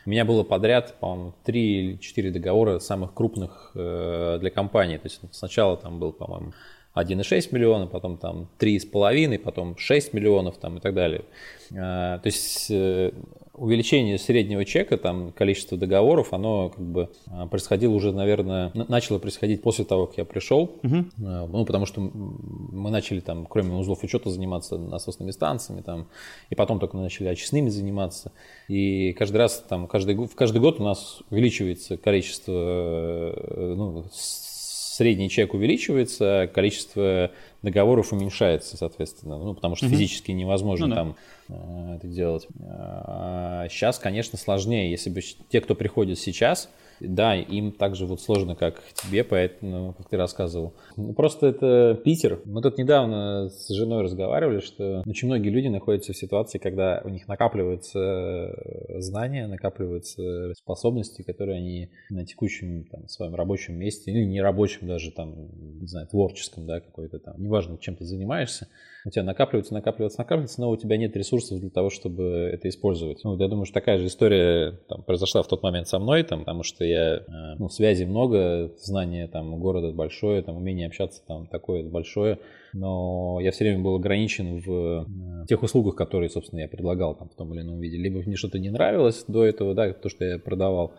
у 0.06 0.10
меня 0.10 0.26
было 0.26 0.44
подряд, 0.44 0.96
по-моему, 1.00 1.34
3 1.44 1.80
или 1.80 1.98
4 1.98 2.32
договора 2.32 2.80
самых 2.80 3.14
крупных 3.14 3.47
э, 3.76 4.38
для 4.40 4.50
компании. 4.50 4.98
То 4.98 5.06
есть 5.06 5.22
сначала 5.32 5.78
там 5.78 6.00
был, 6.00 6.12
по-моему, 6.12 6.54
1,6 6.96 7.50
миллиона, 7.52 7.88
потом 7.88 8.18
там 8.18 8.48
3,5, 8.60 9.40
потом 9.40 9.78
6 9.78 10.14
миллионов 10.14 10.58
там 10.58 10.78
и 10.78 10.80
так 10.80 10.94
далее. 10.94 11.24
Э, 11.72 12.20
то 12.22 12.26
есть 12.26 12.68
э, 12.72 13.12
увеличение 13.58 14.18
среднего 14.18 14.64
чека, 14.64 14.98
там 14.98 15.32
количество 15.32 15.78
договоров, 15.78 16.32
оно 16.32 16.70
как 16.70 16.86
бы 16.86 17.10
а, 17.28 17.48
происходило 17.48 17.94
уже, 17.94 18.12
наверное, 18.12 18.72
начало 18.74 19.20
происходить 19.20 19.62
после 19.62 19.84
того, 19.84 20.06
как 20.06 20.18
я 20.18 20.26
пришел, 20.26 20.72
угу. 20.84 21.06
ну, 21.18 21.66
потому 21.66 21.86
что 21.86 22.00
мы 22.02 22.90
начали 22.92 23.20
там, 23.20 23.46
кроме 23.46 23.74
узлов 23.74 24.04
учета, 24.04 24.30
заниматься 24.30 24.78
насосными 24.78 25.32
станциями, 25.32 25.82
там, 25.82 26.08
и 26.50 26.56
потом 26.56 26.80
только 26.80 26.98
начали 26.98 27.28
очистными 27.28 27.70
заниматься, 27.70 28.32
и 28.68 29.14
каждый 29.14 29.38
раз, 29.38 29.66
там, 29.68 29.88
каждый, 29.88 30.16
в 30.16 30.36
каждый 30.36 30.62
год 30.62 30.80
у 30.80 30.84
нас 30.84 31.22
увеличивается 31.30 31.98
количество, 31.98 32.54
э, 32.54 33.74
ну, 33.76 34.06
средний 34.12 35.30
чек 35.30 35.54
увеличивается, 35.54 36.50
количество 36.54 37.32
договоров 37.62 38.14
уменьшается, 38.14 38.78
соответственно, 38.78 39.38
ну, 39.38 39.54
потому 39.54 39.76
что 39.76 39.88
угу. 39.88 39.96
физически 39.96 40.32
невозможно 40.32 40.88
ну, 40.88 40.96
там 40.96 41.16
э, 41.50 41.96
это 41.98 42.08
делать. 42.08 42.48
А 42.60 43.68
сейчас, 43.70 44.00
конечно, 44.00 44.38
сложнее. 44.38 44.92
Если 44.92 45.10
бы 45.10 45.22
те, 45.22 45.62
кто 45.62 45.76
приходит 45.76 46.20
сейчас, 46.20 46.70
да, 47.00 47.36
им 47.36 47.72
так 47.72 47.96
же 47.96 48.06
вот 48.06 48.22
сложно, 48.22 48.56
как 48.56 48.82
тебе, 48.94 49.24
поэтому, 49.24 49.94
как 49.94 50.10
ты 50.10 50.18
рассказывал. 50.18 50.74
Ну, 50.96 51.14
просто 51.14 51.48
это 51.48 52.00
Питер. 52.04 52.42
Мы 52.46 52.62
тут 52.62 52.78
недавно 52.78 53.50
с 53.50 53.70
женой 53.70 54.04
разговаривали, 54.04 54.60
что 54.60 55.04
очень 55.06 55.28
многие 55.28 55.50
люди 55.50 55.68
находятся 55.68 56.14
в 56.14 56.18
ситуации, 56.18 56.58
когда 56.58 57.02
у 57.04 57.10
них 57.10 57.28
накапливаются 57.28 58.00
э, 58.00 59.00
знания, 59.00 59.48
накапливаются 59.48 60.54
способности, 60.56 61.22
которые 61.22 61.58
они 61.58 61.90
на 62.10 62.26
текущем 62.26 62.86
там, 62.86 63.08
своем 63.08 63.36
рабочем 63.36 63.76
месте, 63.76 64.12
или 64.12 64.24
не 64.24 64.42
рабочем 64.42 64.88
даже, 64.88 65.12
там, 65.12 65.36
не 65.80 65.88
знаю, 65.88 66.08
творческом, 66.08 66.66
да, 66.66 66.80
какой-то 66.80 67.20
там, 67.20 67.36
неважно, 67.38 67.78
чем 67.78 67.96
ты 67.96 68.06
занимаешься, 68.06 68.68
у 69.08 69.10
тебя 69.10 69.24
накапливается, 69.24 69.74
накапливается, 69.74 70.20
накапливается, 70.20 70.62
но 70.62 70.70
у 70.70 70.76
тебя 70.76 70.98
нет 70.98 71.16
ресурсов 71.16 71.62
для 71.62 71.70
того, 71.70 71.90
чтобы 71.90 72.24
это 72.52 72.68
использовать. 72.68 73.24
Ну, 73.24 73.38
я 73.40 73.48
думаю, 73.48 73.66
что 73.66 73.76
такая 73.76 74.00
же 74.00 74.08
история 74.08 74.80
там, 74.90 75.02
произошла 75.04 75.42
в 75.44 75.48
тот 75.48 75.64
момент 75.64 75.88
со 75.88 75.98
мной, 75.98 76.24
там, 76.24 76.40
потому 76.40 76.64
что 76.64 76.84
я, 76.84 77.22
ну, 77.58 77.70
связи 77.70 78.04
много, 78.04 78.74
знания 78.78 79.28
там 79.28 79.58
города 79.60 79.94
большое, 79.94 80.42
там 80.42 80.58
умение 80.58 80.88
общаться 80.88 81.22
там 81.26 81.48
такое 81.48 81.84
большое, 81.84 82.40
но 82.74 83.40
я 83.42 83.52
все 83.52 83.64
время 83.64 83.82
был 83.82 83.96
ограничен 83.96 84.60
в 84.60 85.08
тех 85.48 85.64
услугах, 85.64 85.96
которые, 85.96 86.30
собственно, 86.30 86.60
я 86.60 86.68
предлагал 86.68 87.16
там 87.16 87.30
в 87.30 87.36
том 87.36 87.54
или 87.54 87.62
ином 87.62 87.80
виде. 87.80 87.98
Либо 87.98 88.20
мне 88.20 88.36
что-то 88.36 88.60
не 88.60 88.70
нравилось 88.70 89.24
до 89.30 89.46
этого, 89.46 89.74
да, 89.74 89.94
то, 89.94 90.10
что 90.10 90.26
я 90.26 90.38
продавал, 90.38 90.94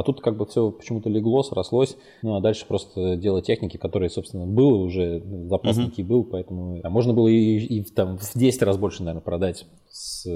а 0.00 0.02
тут 0.02 0.22
как 0.22 0.36
бы 0.36 0.46
все 0.46 0.70
почему-то 0.70 1.10
легло, 1.10 1.42
срослось. 1.42 1.96
Ну, 2.22 2.34
а 2.34 2.40
дальше 2.40 2.64
просто 2.66 3.16
дело 3.16 3.42
техники, 3.42 3.76
которое, 3.76 4.08
собственно, 4.08 4.46
было 4.46 4.76
уже, 4.76 5.22
запас 5.48 5.78
uh-huh. 5.78 6.04
был, 6.04 6.24
поэтому 6.24 6.80
а 6.82 6.88
можно 6.88 7.12
было 7.12 7.28
и, 7.28 7.58
и 7.58 7.82
там 7.84 8.16
в 8.16 8.32
10 8.34 8.62
раз 8.62 8.78
больше, 8.78 9.02
наверное, 9.02 9.22
продать 9.22 9.66
с 9.90 10.26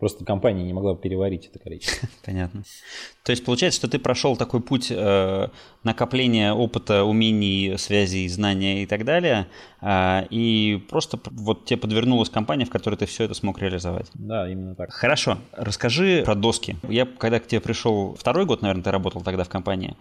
Просто 0.00 0.24
компания 0.24 0.64
не 0.64 0.72
могла 0.72 0.96
переварить 0.96 1.48
это 1.48 1.58
количество. 1.58 2.08
Понятно. 2.24 2.62
То 3.22 3.32
есть 3.32 3.44
получается, 3.44 3.80
что 3.80 3.88
ты 3.88 3.98
прошел 3.98 4.34
такой 4.34 4.62
путь 4.62 4.90
э, 4.90 5.48
накопления 5.84 6.54
опыта, 6.54 7.04
умений, 7.04 7.76
связей, 7.76 8.26
знания 8.28 8.82
и 8.82 8.86
так 8.86 9.04
далее, 9.04 9.46
э, 9.82 10.22
и 10.30 10.82
просто 10.88 11.20
вот 11.30 11.66
тебе 11.66 11.76
подвернулась 11.76 12.30
компания, 12.30 12.64
в 12.64 12.70
которой 12.70 12.96
ты 12.96 13.04
все 13.04 13.24
это 13.24 13.34
смог 13.34 13.58
реализовать. 13.58 14.06
Да, 14.14 14.50
именно 14.50 14.74
так. 14.74 14.90
Хорошо. 14.90 15.36
Расскажи 15.52 16.22
про 16.24 16.34
доски. 16.34 16.76
Я, 16.88 17.04
когда 17.04 17.38
к 17.38 17.46
тебе 17.46 17.60
пришел 17.60 18.14
второй 18.18 18.46
год, 18.46 18.62
наверное, 18.62 18.84
ты 18.84 18.90
работал 18.90 19.20
тогда 19.20 19.44
в 19.44 19.50
компании, 19.50 19.98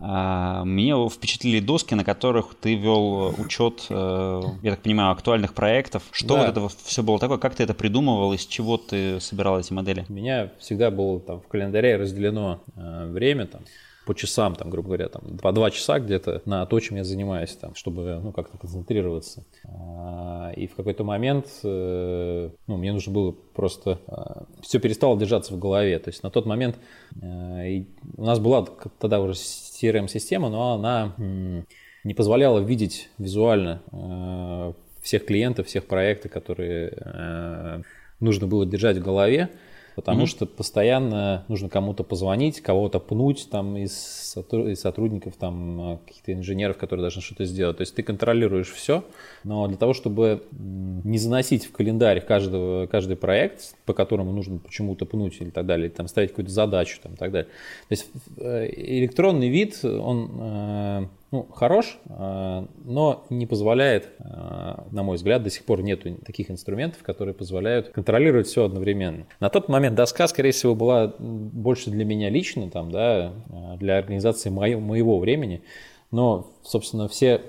мне 0.00 1.08
впечатлили 1.08 1.60
доски, 1.60 1.94
на 1.94 2.04
которых 2.04 2.54
ты 2.54 2.74
вел 2.74 3.34
учет, 3.38 3.86
э, 3.90 4.42
я 4.62 4.70
так 4.70 4.80
понимаю, 4.80 5.12
актуальных 5.12 5.54
проектов. 5.54 6.02
Что 6.10 6.36
да. 6.36 6.40
вот 6.40 6.50
это 6.50 6.68
все 6.84 7.02
было 7.02 7.18
такое? 7.18 7.38
Как 7.38 7.54
ты 7.54 7.62
это 7.62 7.74
придумывал? 7.74 8.32
Из 8.32 8.46
чего 8.46 8.76
ты 8.78 9.20
собирал 9.20 9.60
эти 9.60 9.72
модели? 9.72 10.06
У 10.08 10.12
меня 10.12 10.50
всегда 10.58 10.90
было 10.90 11.20
там 11.20 11.40
в 11.40 11.48
календаре 11.48 11.96
разделено 11.96 12.60
э, 12.76 13.06
время 13.10 13.46
там 13.46 13.62
по 14.06 14.14
часам, 14.14 14.56
там, 14.56 14.70
грубо 14.70 14.88
говоря, 14.88 15.08
там, 15.08 15.38
по 15.38 15.52
два 15.52 15.70
часа 15.70 16.00
где-то 16.00 16.42
на 16.46 16.64
то, 16.66 16.80
чем 16.80 16.96
я 16.96 17.04
занимаюсь, 17.04 17.54
там, 17.54 17.74
чтобы, 17.74 18.18
ну, 18.22 18.32
как-то 18.32 18.56
концентрироваться. 18.58 19.44
А, 19.64 20.50
и 20.56 20.66
в 20.66 20.74
какой-то 20.74 21.04
момент, 21.04 21.46
э, 21.62 22.50
ну, 22.66 22.76
мне 22.76 22.92
нужно 22.92 23.12
было 23.12 23.32
просто... 23.32 23.98
Все 24.62 24.80
перестало 24.80 25.18
держаться 25.18 25.52
в 25.52 25.58
голове. 25.58 25.98
То 25.98 26.08
есть 26.08 26.22
на 26.22 26.30
тот 26.30 26.46
момент 26.46 26.76
у 27.22 28.24
нас 28.24 28.38
была 28.38 28.66
тогда 28.98 29.20
уже 29.20 29.34
CRM-система, 29.80 30.48
но 30.48 30.74
она 30.74 31.14
не 32.04 32.14
позволяла 32.14 32.60
видеть 32.60 33.08
визуально 33.18 33.82
э, 33.92 34.72
всех 35.02 35.26
клиентов, 35.26 35.66
всех 35.66 35.86
проектов, 35.86 36.30
которые 36.30 36.92
э, 36.96 37.82
нужно 38.20 38.46
было 38.46 38.64
держать 38.66 38.96
в 38.98 39.02
голове 39.02 39.50
потому 39.96 40.22
mm-hmm. 40.22 40.26
что 40.26 40.46
постоянно 40.46 41.44
нужно 41.48 41.68
кому-то 41.68 42.04
позвонить, 42.04 42.60
кого-то 42.60 42.98
пнуть 43.00 43.48
там 43.50 43.76
из, 43.76 44.36
из 44.36 44.80
сотрудников, 44.80 45.36
там 45.36 45.94
э, 45.94 45.98
каких-то 46.06 46.32
инженеров, 46.32 46.76
которые 46.76 47.02
должны 47.02 47.22
что-то 47.22 47.44
сделать. 47.44 47.78
То 47.78 47.82
есть 47.82 47.94
ты 47.94 48.02
контролируешь 48.02 48.70
все, 48.70 49.04
но 49.44 49.66
для 49.66 49.76
того, 49.76 49.94
чтобы 49.94 50.42
не 50.52 51.18
заносить 51.18 51.66
в 51.66 51.72
календарь 51.72 52.20
каждого, 52.20 52.86
каждый 52.86 53.16
проект, 53.16 53.74
по 53.84 53.92
которому 53.92 54.32
нужно 54.32 54.58
почему-то 54.58 55.06
пнуть 55.06 55.36
или 55.40 55.50
так 55.50 55.66
далее, 55.66 55.88
или 55.88 55.94
там 55.94 56.08
ставить 56.08 56.30
какую-то 56.30 56.52
задачу 56.52 56.98
там, 57.02 57.14
и 57.14 57.16
так 57.16 57.32
далее. 57.32 57.48
То 57.88 57.92
есть 57.92 58.06
э, 58.38 58.70
электронный 58.76 59.48
вид, 59.48 59.84
он 59.84 60.30
э, 60.40 61.06
ну, 61.32 61.44
хорош, 61.44 61.98
э, 62.06 62.66
но 62.84 63.24
не 63.30 63.46
позволяет, 63.46 64.08
э, 64.18 64.74
на 64.90 65.02
мой 65.04 65.16
взгляд, 65.16 65.42
до 65.44 65.50
сих 65.50 65.64
пор 65.64 65.80
нет 65.82 66.02
таких 66.24 66.50
инструментов, 66.50 67.02
которые 67.04 67.34
позволяют 67.34 67.90
контролировать 67.90 68.48
все 68.48 68.64
одновременно. 68.64 69.26
На 69.38 69.48
тот 69.48 69.68
момент 69.68 69.94
доска, 69.94 70.26
скорее 70.26 70.50
всего, 70.50 70.74
была 70.74 71.14
больше 71.18 71.90
для 71.90 72.04
меня 72.04 72.30
лично, 72.30 72.68
там, 72.68 72.90
да, 72.90 73.32
э, 73.48 73.76
для 73.78 73.98
организации 73.98 74.50
моего, 74.50 74.80
моего 74.80 75.18
времени, 75.20 75.62
но, 76.10 76.50
собственно, 76.64 77.06
все, 77.08 77.42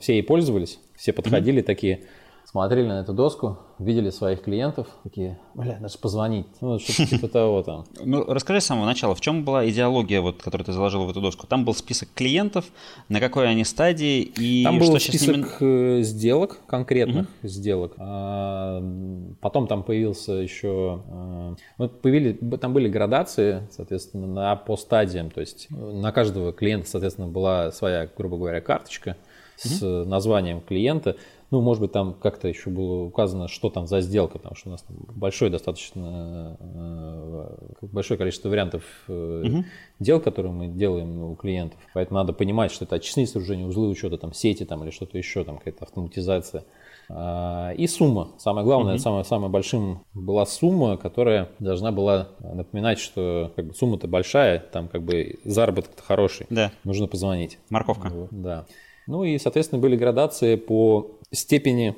все 0.00 0.12
ей 0.12 0.22
пользовались, 0.22 0.78
все 0.94 1.14
подходили 1.14 1.62
mm-hmm. 1.62 1.66
такие, 1.66 2.00
смотрели 2.46 2.86
на 2.86 3.00
эту 3.00 3.12
доску, 3.12 3.58
видели 3.78 4.10
своих 4.10 4.42
клиентов, 4.42 4.86
такие, 5.02 5.38
бля, 5.54 5.78
надо 5.80 5.98
позвонить. 5.98 6.46
Ну, 6.60 6.78
что-то 6.78 7.06
типа 7.06 7.28
того 7.28 7.62
там. 7.62 7.84
Ну, 8.02 8.24
расскажи 8.24 8.60
с 8.60 8.66
самого 8.66 8.86
начала, 8.86 9.14
в 9.14 9.20
чем 9.20 9.44
была 9.44 9.68
идеология, 9.68 10.20
вот, 10.20 10.42
которую 10.42 10.64
ты 10.64 10.72
заложил 10.72 11.04
в 11.04 11.10
эту 11.10 11.20
доску? 11.20 11.46
Там 11.46 11.64
был 11.64 11.74
список 11.74 12.08
клиентов, 12.14 12.66
на 13.08 13.20
какой 13.20 13.48
они 13.48 13.64
стадии 13.64 14.20
и 14.20 14.62
Там 14.62 14.78
был 14.78 14.98
список 14.98 15.36
ними... 15.36 15.98
Э, 15.98 16.02
сделок, 16.02 16.60
конкретных 16.66 17.26
угу. 17.26 17.48
сделок. 17.48 17.94
А, 17.98 18.82
потом 19.40 19.66
там 19.66 19.82
появился 19.82 20.34
еще... 20.34 21.02
А, 21.08 21.56
вот 21.78 22.00
появились, 22.00 22.38
там 22.60 22.72
были 22.72 22.88
градации, 22.88 23.66
соответственно, 23.70 24.26
на, 24.26 24.56
по 24.56 24.76
стадиям. 24.76 25.30
То 25.30 25.40
есть 25.40 25.66
на 25.70 26.12
каждого 26.12 26.52
клиента, 26.52 26.88
соответственно, 26.88 27.26
была 27.26 27.72
своя, 27.72 28.08
грубо 28.16 28.36
говоря, 28.36 28.60
карточка 28.60 29.16
с 29.56 29.82
названием 30.04 30.60
клиента 30.60 31.16
ну, 31.50 31.60
может 31.60 31.80
быть, 31.80 31.92
там 31.92 32.14
как-то 32.14 32.48
еще 32.48 32.70
было 32.70 33.04
указано, 33.04 33.48
что 33.48 33.70
там 33.70 33.86
за 33.86 34.00
сделка, 34.00 34.38
потому 34.38 34.56
что 34.56 34.68
у 34.68 34.72
нас 34.72 34.84
большое 34.88 35.50
достаточно, 35.50 36.56
э, 36.60 37.56
большое 37.82 38.18
количество 38.18 38.48
вариантов 38.48 38.82
угу. 39.06 39.64
дел, 40.00 40.20
которые 40.20 40.52
мы 40.52 40.66
делаем 40.66 41.22
у 41.22 41.36
клиентов. 41.36 41.78
Поэтому 41.94 42.18
надо 42.18 42.32
понимать, 42.32 42.72
что 42.72 42.84
это 42.84 42.96
очистные 42.96 43.26
сооружения, 43.26 43.66
узлы 43.66 43.88
учета, 43.88 44.18
там 44.18 44.32
сети 44.32 44.64
там, 44.64 44.82
или 44.82 44.90
что-то 44.90 45.18
еще, 45.18 45.44
там 45.44 45.58
какая-то 45.58 45.84
автоматизация. 45.84 46.64
А, 47.08 47.72
и 47.76 47.86
сумма. 47.86 48.30
Самое 48.38 48.64
главное, 48.64 48.94
угу. 48.94 49.02
самое, 49.02 49.24
самое 49.24 49.50
большим 49.50 50.04
была 50.14 50.46
сумма, 50.46 50.96
которая 50.96 51.50
должна 51.60 51.92
была 51.92 52.28
напоминать, 52.40 52.98
что 52.98 53.52
как 53.54 53.66
бы, 53.66 53.74
сумма-то 53.74 54.08
большая, 54.08 54.58
там 54.58 54.88
как 54.88 55.02
бы 55.02 55.38
заработок 55.44 55.92
хороший. 56.04 56.46
Да. 56.50 56.72
Нужно 56.82 57.06
позвонить. 57.06 57.58
Морковка. 57.70 58.10
Да. 58.32 58.66
Ну 59.06 59.22
и, 59.22 59.38
соответственно, 59.38 59.80
были 59.80 59.96
градации 59.96 60.56
по 60.56 61.15
степени 61.32 61.94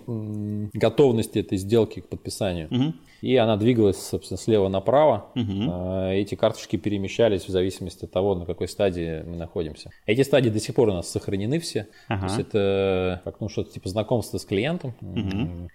готовности 0.76 1.38
этой 1.38 1.58
сделки 1.58 2.00
к 2.00 2.08
подписанию. 2.08 2.68
Угу. 2.70 2.94
И 3.20 3.37
она 3.37 3.56
двигалась, 3.56 4.00
собственно, 4.00 4.38
слева 4.38 4.68
направо. 4.68 5.26
Угу. 5.35 6.12
Эти 6.12 6.35
карточки 6.35 6.76
перемещались 6.76 7.44
в 7.44 7.49
зависимости 7.49 8.04
от 8.04 8.12
того, 8.12 8.35
на 8.35 8.47
какой 8.47 8.68
стадии 8.68 9.23
мы 9.26 9.37
находимся. 9.37 9.90
Эти 10.06 10.23
стадии 10.23 10.50
до 10.50 10.61
сих 10.61 10.75
пор 10.75 10.90
у 10.90 10.92
нас 10.92 11.11
сохранены 11.11 11.58
все. 11.58 11.88
Ага. 12.06 12.20
То 12.20 12.26
есть 12.26 12.38
это 12.38 13.20
как 13.25 13.40
ну, 13.40 13.49
что-то 13.49 13.73
типа 13.73 13.88
знакомства 13.88 14.38
с 14.38 14.44
клиентом, 14.44 14.94
угу. 15.00 15.68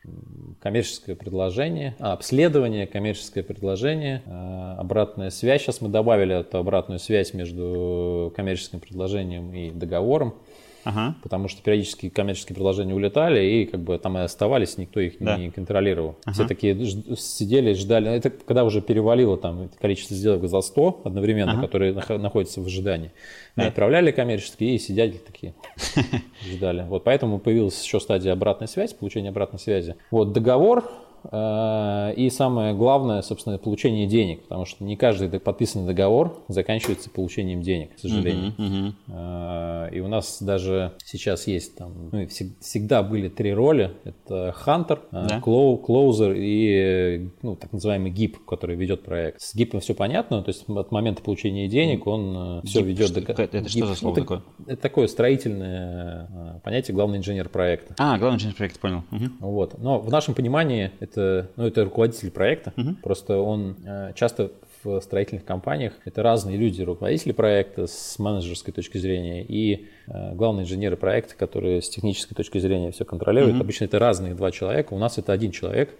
коммерческое 0.62 1.15
предложение, 1.15 1.95
а, 2.00 2.13
обследование, 2.13 2.88
коммерческое 2.88 3.43
предложение, 3.43 4.24
а, 4.25 4.77
обратная 4.79 5.29
связь. 5.29 5.62
Сейчас 5.63 5.81
мы 5.81 5.89
добавили 5.89 6.39
эту 6.39 6.57
обратную 6.57 7.00
связь 7.00 7.33
между 7.33 8.31
коммерческим 8.36 8.79
предложением 8.79 9.53
и 9.53 9.69
договором. 9.72 10.36
Ага. 10.84 11.16
Потому 11.24 11.48
что 11.48 11.62
периодически 11.62 12.10
коммерческие 12.10 12.56
предложения 12.56 12.94
улетали, 12.94 13.44
и 13.44 13.66
как 13.66 13.82
бы 13.82 13.98
там 13.98 14.18
и 14.18 14.22
оставались, 14.22 14.78
никто 14.78 15.00
их 15.00 15.16
да. 15.20 15.38
не 15.38 15.50
контролировал. 15.50 16.16
Ага. 16.25 16.34
Все 16.34 16.48
такие 16.48 16.75
сидели, 17.16 17.74
ждали. 17.74 18.12
Это 18.12 18.30
когда 18.30 18.63
уже 18.63 18.82
перевалило 18.82 19.38
там 19.38 19.70
количество 19.80 20.16
сделок 20.16 20.48
за 20.48 20.62
100 20.62 21.02
одновременно, 21.06 21.54
ага. 21.54 21.62
которые 21.62 21.94
находятся 21.94 22.62
в 22.62 22.66
ожидании. 22.66 23.12
Да. 23.56 23.68
Отправляли 23.68 24.12
коммерческие 24.12 24.75
и 24.75 24.80
сидели 24.80 25.18
такие, 25.18 25.54
ждали. 26.52 26.86
Вот 26.88 27.04
поэтому 27.04 27.40
появилась 27.40 27.84
еще 27.84 28.00
стадия 28.00 28.34
обратной 28.34 28.68
связи, 28.68 28.96
получения 28.96 29.30
обратной 29.30 29.60
связи. 29.60 29.96
Вот 30.12 30.34
договор 30.34 30.90
и 31.32 32.30
самое 32.32 32.74
главное, 32.74 33.22
собственно, 33.22 33.58
получение 33.58 34.08
денег, 34.08 34.44
потому 34.44 34.65
что 34.65 34.84
не 34.84 34.96
каждый 34.96 35.30
подписанный 35.39 35.86
договор 35.86 36.44
заканчивается 36.48 37.10
получением 37.10 37.62
денег, 37.62 37.96
к 37.96 38.00
сожалению. 38.00 38.53
Uh-huh, 38.58 38.94
uh-huh. 39.08 39.96
И 39.96 40.00
у 40.00 40.08
нас 40.08 40.42
даже 40.42 40.94
сейчас 41.03 41.48
есть 41.48 41.77
там, 41.77 42.10
ну, 42.12 42.27
всегда 42.27 43.03
были 43.03 43.30
три 43.30 43.53
роли. 43.53 43.92
Это 44.03 44.53
хантер, 44.56 45.01
э, 45.12 45.39
клоузер 45.42 46.34
и 46.36 47.30
ну, 47.42 47.56
так 47.56 47.72
называемый 47.72 48.12
гип, 48.12 48.44
который 48.46 48.75
ведет 48.75 49.03
проект. 49.03 49.42
С 49.42 49.56
гипом 49.56 49.80
все 49.80 49.94
понятно, 49.94 50.42
то 50.42 50.50
есть 50.50 50.68
от 50.68 50.92
момента 50.92 51.22
получения 51.22 51.68
денег 51.68 52.08
он 52.08 52.62
все 52.63 52.82
ведет. 52.82 53.10
Что, 53.10 53.22
до... 53.22 53.32
Это, 53.32 53.58
это 53.58 53.70
что 53.70 53.86
за 53.88 53.96
слово 53.96 54.13
это, 54.13 54.22
такое? 54.22 54.42
Это 54.68 54.82
такое 54.82 55.08
строительное 55.08 56.62
понятие 56.63 56.96
главный 56.96 57.18
инженер 57.20 57.50
проекта. 57.50 57.96
А, 57.98 58.18
главный 58.18 58.38
инженер 58.38 58.56
проекта, 58.56 58.80
понял. 58.80 59.03
Угу. 59.12 59.25
Вот. 59.39 59.77
Но 59.80 60.00
в 60.00 60.10
нашем 60.12 60.34
понимании 60.34 60.92
это 61.00 61.12
это, 61.13 61.50
ну, 61.55 61.65
это 61.67 61.84
руководитель 61.84 62.32
проекта, 62.32 62.74
угу. 62.75 62.96
просто 63.01 63.38
он 63.38 63.77
э, 63.86 64.13
часто 64.15 64.51
в 64.84 65.00
строительных 65.01 65.46
компаниях 65.46 65.93
это 66.05 66.24
разные 66.24 66.58
люди, 66.58 66.82
руководители 66.82 67.32
проекта 67.32 67.88
с 67.88 68.20
менеджерской 68.20 68.74
точки 68.74 68.98
зрения 68.98 69.43
и 69.43 69.88
э, 70.08 70.34
главные 70.34 70.63
инженеры 70.63 70.98
проекта, 70.98 71.36
которые 71.36 71.82
с 71.82 71.89
технической 71.89 72.36
точки 72.36 72.58
зрения 72.58 72.91
все 72.91 73.05
контролируют. 73.05 73.55
Угу. 73.55 73.63
Обычно 73.63 73.86
это 73.86 74.00
разные 74.00 74.34
два 74.34 74.51
человека, 74.51 74.93
у 74.93 74.98
нас 74.98 75.17
это 75.17 75.32
один 75.32 75.51
человек. 75.51 75.91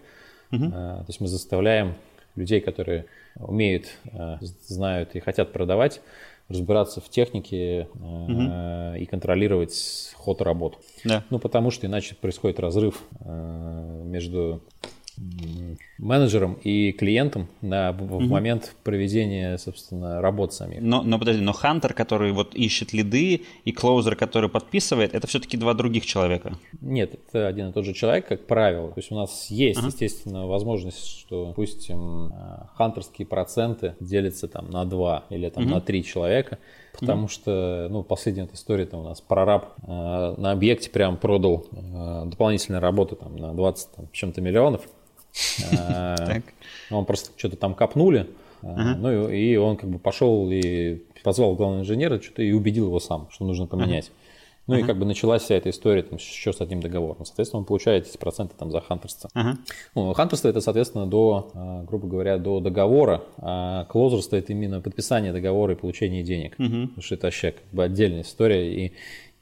Угу. 0.52 0.66
Э, 0.66 0.70
то 0.70 1.06
есть 1.08 1.22
мы 1.22 1.28
заставляем 1.28 1.96
людей, 2.36 2.62
которые 2.62 3.06
умеют, 3.36 3.86
э, 4.12 4.38
знают 4.68 5.16
и 5.16 5.20
хотят 5.20 5.54
продавать, 5.54 6.02
разбираться 6.50 7.00
в 7.00 7.10
технике 7.10 7.88
угу. 7.96 8.98
и 9.00 9.06
контролировать 9.06 10.12
ход 10.16 10.42
работ. 10.42 10.78
Да. 11.06 11.24
Ну, 11.30 11.40
потому 11.40 11.72
что 11.72 11.88
иначе 11.88 12.16
происходит 12.16 12.60
разрыв 12.60 13.02
между 13.24 14.62
менеджером 15.98 16.54
и 16.64 16.92
клиентом 16.92 17.48
на, 17.62 17.92
в, 17.92 18.18
в 18.18 18.30
момент 18.30 18.76
проведения, 18.84 19.58
собственно, 19.58 20.22
работ 20.22 20.54
самих. 20.54 20.82
Но, 20.82 21.02
но 21.04 21.20
подожди, 21.20 21.42
но 21.42 21.54
хантер, 21.54 21.94
который 21.94 22.32
вот 22.32 22.56
ищет 22.56 22.94
лиды, 22.94 23.42
и 23.66 23.72
клоузер, 23.72 24.16
который 24.16 24.50
подписывает, 24.50 25.14
это 25.14 25.28
все-таки 25.28 25.58
два 25.58 25.74
других 25.74 26.06
человека? 26.06 26.58
Нет, 26.82 27.14
это 27.14 27.48
один 27.48 27.70
и 27.70 27.74
тот 27.74 27.86
же 27.86 27.94
человек, 27.94 28.28
как 28.28 28.46
правило. 28.48 28.90
То 28.90 29.00
есть 29.00 29.12
у 29.12 29.16
нас 29.16 29.50
есть, 29.50 29.80
ага. 29.80 29.88
естественно, 29.88 30.48
возможность, 30.48 31.06
что, 31.06 31.48
допустим, 31.48 32.34
э, 32.34 32.66
хантерские 32.76 33.28
проценты 33.28 33.96
делятся 34.00 34.48
там 34.48 34.70
на 34.70 34.86
два 34.86 35.26
или 35.30 35.50
там 35.50 35.66
угу. 35.66 35.74
на 35.76 35.82
три 35.82 36.04
человека, 36.04 36.60
потому 36.98 37.26
mm-hmm. 37.26 37.30
что, 37.30 37.88
ну, 37.90 38.04
последняя 38.04 38.44
эта 38.44 38.56
история, 38.56 38.86
там 38.86 39.02
у 39.02 39.04
нас 39.04 39.22
прораб 39.22 39.74
э, 39.86 40.36
на 40.38 40.52
объекте 40.52 40.90
прям 40.90 41.18
продал 41.18 41.66
э, 41.72 42.24
дополнительные 42.28 42.80
работы 42.80 43.16
там 43.16 43.36
на 43.36 43.54
20 43.54 43.92
там, 43.92 44.08
чем-то 44.12 44.42
миллионов. 44.42 44.88
Э, 45.72 46.42
он 46.92 47.06
просто 47.06 47.32
что-то 47.36 47.56
там 47.56 47.74
копнули, 47.74 48.28
э, 48.62 48.68
ну 48.68 49.30
и 49.30 49.56
он 49.56 49.78
как 49.78 49.90
бы 49.90 49.98
пошел 49.98 50.48
и 50.52 51.02
позвал 51.24 51.56
главного 51.56 51.82
инженера 51.82 52.22
что-то 52.22 52.44
и 52.44 52.52
убедил 52.52 52.86
его 52.86 53.00
сам, 53.00 53.28
что 53.32 53.46
нужно 53.46 53.66
поменять. 53.66 54.12
Ну 54.66 54.76
uh-huh. 54.76 54.80
и 54.80 54.84
как 54.84 54.98
бы 54.98 55.06
началась 55.06 55.42
вся 55.42 55.56
эта 55.56 55.70
история 55.70 56.04
там, 56.04 56.18
еще 56.18 56.54
с 56.54 56.62
одним 56.62 56.80
договором. 56.80 57.26
Соответственно, 57.26 57.60
он 57.60 57.66
получает 57.66 58.08
эти 58.08 58.18
проценты 58.18 58.56
там 58.58 58.72
за 58.72 58.80
хантерство. 58.80 59.30
Uh-huh. 59.36 59.58
Ну, 59.96 60.14
хантерство 60.14 60.48
это, 60.48 60.62
соответственно, 60.62 61.06
до, 61.06 61.52
э, 61.54 61.84
грубо 61.86 62.08
говоря, 62.08 62.38
до 62.38 62.62
договора, 62.62 63.24
а 63.38 63.86
клозерство 63.86 64.38
это 64.38 64.54
именно 64.54 64.80
подписание 64.80 65.34
договора 65.34 65.74
и 65.74 65.76
получение 65.76 66.24
денег. 66.24 66.56
Uh-huh. 66.58 66.88
Потому 66.88 67.02
что 67.02 67.16
это 67.16 67.28
вообще 67.28 67.52
как 67.52 67.66
бы 67.72 67.84
отдельная 67.84 68.22
история. 68.22 68.86
И 68.86 68.94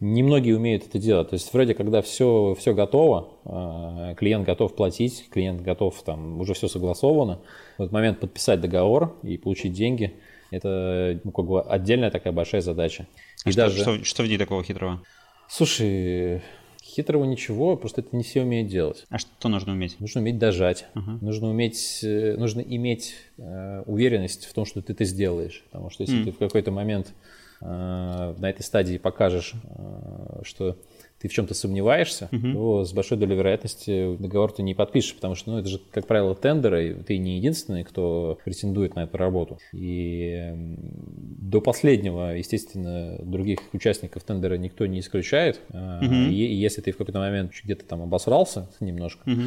Немногие 0.02 0.58
умеют 0.58 0.88
это 0.88 0.98
делать. 0.98 1.30
То 1.30 1.36
есть 1.36 1.54
вроде 1.54 1.76
когда 1.76 2.02
все, 2.02 2.56
все 2.58 2.74
готово, 2.74 3.30
э, 3.46 4.16
клиент 4.18 4.48
готов 4.48 4.76
платить, 4.76 5.30
клиент 5.30 5.62
готов, 5.62 6.02
там 6.02 6.42
уже 6.42 6.56
все 6.56 6.68
согласовано. 6.68 7.40
В 7.78 7.84
этот 7.84 7.94
момент 7.94 8.20
подписать 8.20 8.60
договор 8.62 9.16
и 9.22 9.38
получить 9.38 9.74
деньги– 9.74 10.16
это 10.52 11.20
ну, 11.24 11.32
как 11.32 11.46
бы 11.46 11.62
отдельная 11.62 12.12
такая 12.12 12.34
большая 12.34 12.62
задача. 12.62 13.08
А 13.46 13.50
и 13.50 13.52
что, 13.52 13.62
даже... 13.62 13.82
что, 13.82 14.04
что 14.04 14.24
в 14.24 14.28
ней 14.28 14.38
такого 14.38 14.64
хитрого? 14.64 15.04
Слушай, 15.50 16.42
хитрого 16.84 17.26
ничего, 17.26 17.76
просто 17.76 18.02
это 18.02 18.16
не 18.16 18.24
все 18.24 18.42
умеют 18.42 18.70
делать. 18.70 19.06
А 19.10 19.18
что 19.18 19.50
нужно 19.50 19.74
уметь? 19.74 20.00
Нужно 20.00 20.22
уметь 20.22 20.38
дожать, 20.38 20.86
uh-huh. 20.96 21.20
нужно 21.22 21.50
уметь, 21.50 22.00
э, 22.04 22.36
нужно 22.38 22.62
иметь 22.62 23.16
э, 23.38 23.84
уверенность 23.86 24.46
в 24.46 24.54
том, 24.54 24.66
что 24.66 24.82
ты 24.82 24.94
это 24.94 25.06
сделаешь, 25.06 25.64
потому 25.70 25.90
что 25.90 26.04
если 26.04 26.22
mm. 26.22 26.26
ты 26.26 26.32
в 26.32 26.38
какой-то 26.38 26.72
момент 26.72 27.14
Э, 27.62 28.34
на 28.38 28.50
этой 28.50 28.64
стадии 28.64 28.98
покажешь, 28.98 29.54
э, 29.54 30.42
что 30.44 30.78
ты 31.22 31.28
в 31.28 31.34
чем-то 31.34 31.54
сомневаешься, 31.54 32.30
угу. 32.32 32.54
то 32.54 32.86
с 32.86 32.94
большой 32.94 33.18
долей 33.18 33.36
вероятности 33.36 34.16
договор 34.18 34.52
ты 34.52 34.64
не 34.64 34.74
подпишешь, 34.74 35.14
потому 35.14 35.36
что, 35.36 35.52
ну, 35.52 35.60
это 35.60 35.70
же, 35.70 35.80
как 35.92 36.08
правило, 36.08 36.34
тендеры, 36.34 36.90
и 36.90 36.94
ты 36.94 37.18
не 37.18 37.38
единственный, 37.38 37.84
кто 37.84 38.40
претендует 38.44 38.96
на 38.96 39.04
эту 39.04 39.18
работу. 39.18 39.60
И 39.72 40.52
до 40.56 41.62
последнего, 41.62 42.36
естественно, 42.36 43.20
других 43.22 43.60
участников 43.74 44.24
тендера 44.24 44.56
никто 44.56 44.88
не 44.88 45.00
исключает. 45.00 45.60
Угу. 45.70 46.14
И 46.32 46.56
если 46.56 46.82
ты 46.82 46.92
в 46.92 46.98
какой-то 46.98 47.20
момент 47.20 47.52
где-то 47.64 47.86
там 47.86 48.02
обосрался 48.02 48.70
немножко, 48.80 49.30
угу 49.30 49.44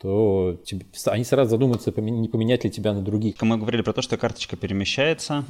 то 0.00 0.56
тебе, 0.64 0.86
они 1.06 1.24
сразу 1.24 1.50
задумаются, 1.50 1.92
не 2.00 2.28
поменять 2.28 2.64
ли 2.64 2.70
тебя 2.70 2.92
на 2.92 3.02
других. 3.02 3.40
Мы 3.40 3.56
говорили 3.56 3.82
про 3.82 3.92
то, 3.92 4.02
что 4.02 4.16
карточка 4.16 4.56
перемещается. 4.56 5.44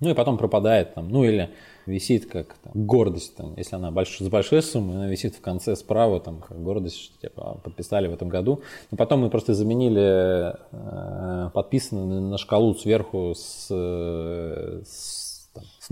Ну 0.00 0.10
и 0.10 0.14
потом 0.14 0.38
пропадает 0.38 0.94
там, 0.94 1.08
ну 1.08 1.24
или 1.24 1.50
висит 1.86 2.30
как 2.30 2.54
там, 2.62 2.86
гордость, 2.86 3.36
там, 3.36 3.54
если 3.56 3.76
она 3.76 3.90
больш, 3.90 4.18
с 4.18 4.28
большой 4.28 4.62
суммой, 4.62 4.96
она 4.96 5.08
висит 5.08 5.34
в 5.34 5.40
конце 5.40 5.76
справа, 5.76 6.20
там, 6.20 6.40
как 6.40 6.62
гордость, 6.62 6.96
что 6.96 7.20
типа, 7.20 7.60
подписали 7.62 8.08
в 8.08 8.14
этом 8.14 8.28
году. 8.28 8.62
Но 8.90 8.96
потом 8.96 9.20
мы 9.20 9.30
просто 9.30 9.54
заменили 9.54 10.54
э, 10.72 11.50
подписанный 11.50 12.20
на 12.20 12.38
шкалу 12.38 12.74
сверху 12.74 13.34
с, 13.36 13.68
там, 13.68 14.82
с 14.84 15.21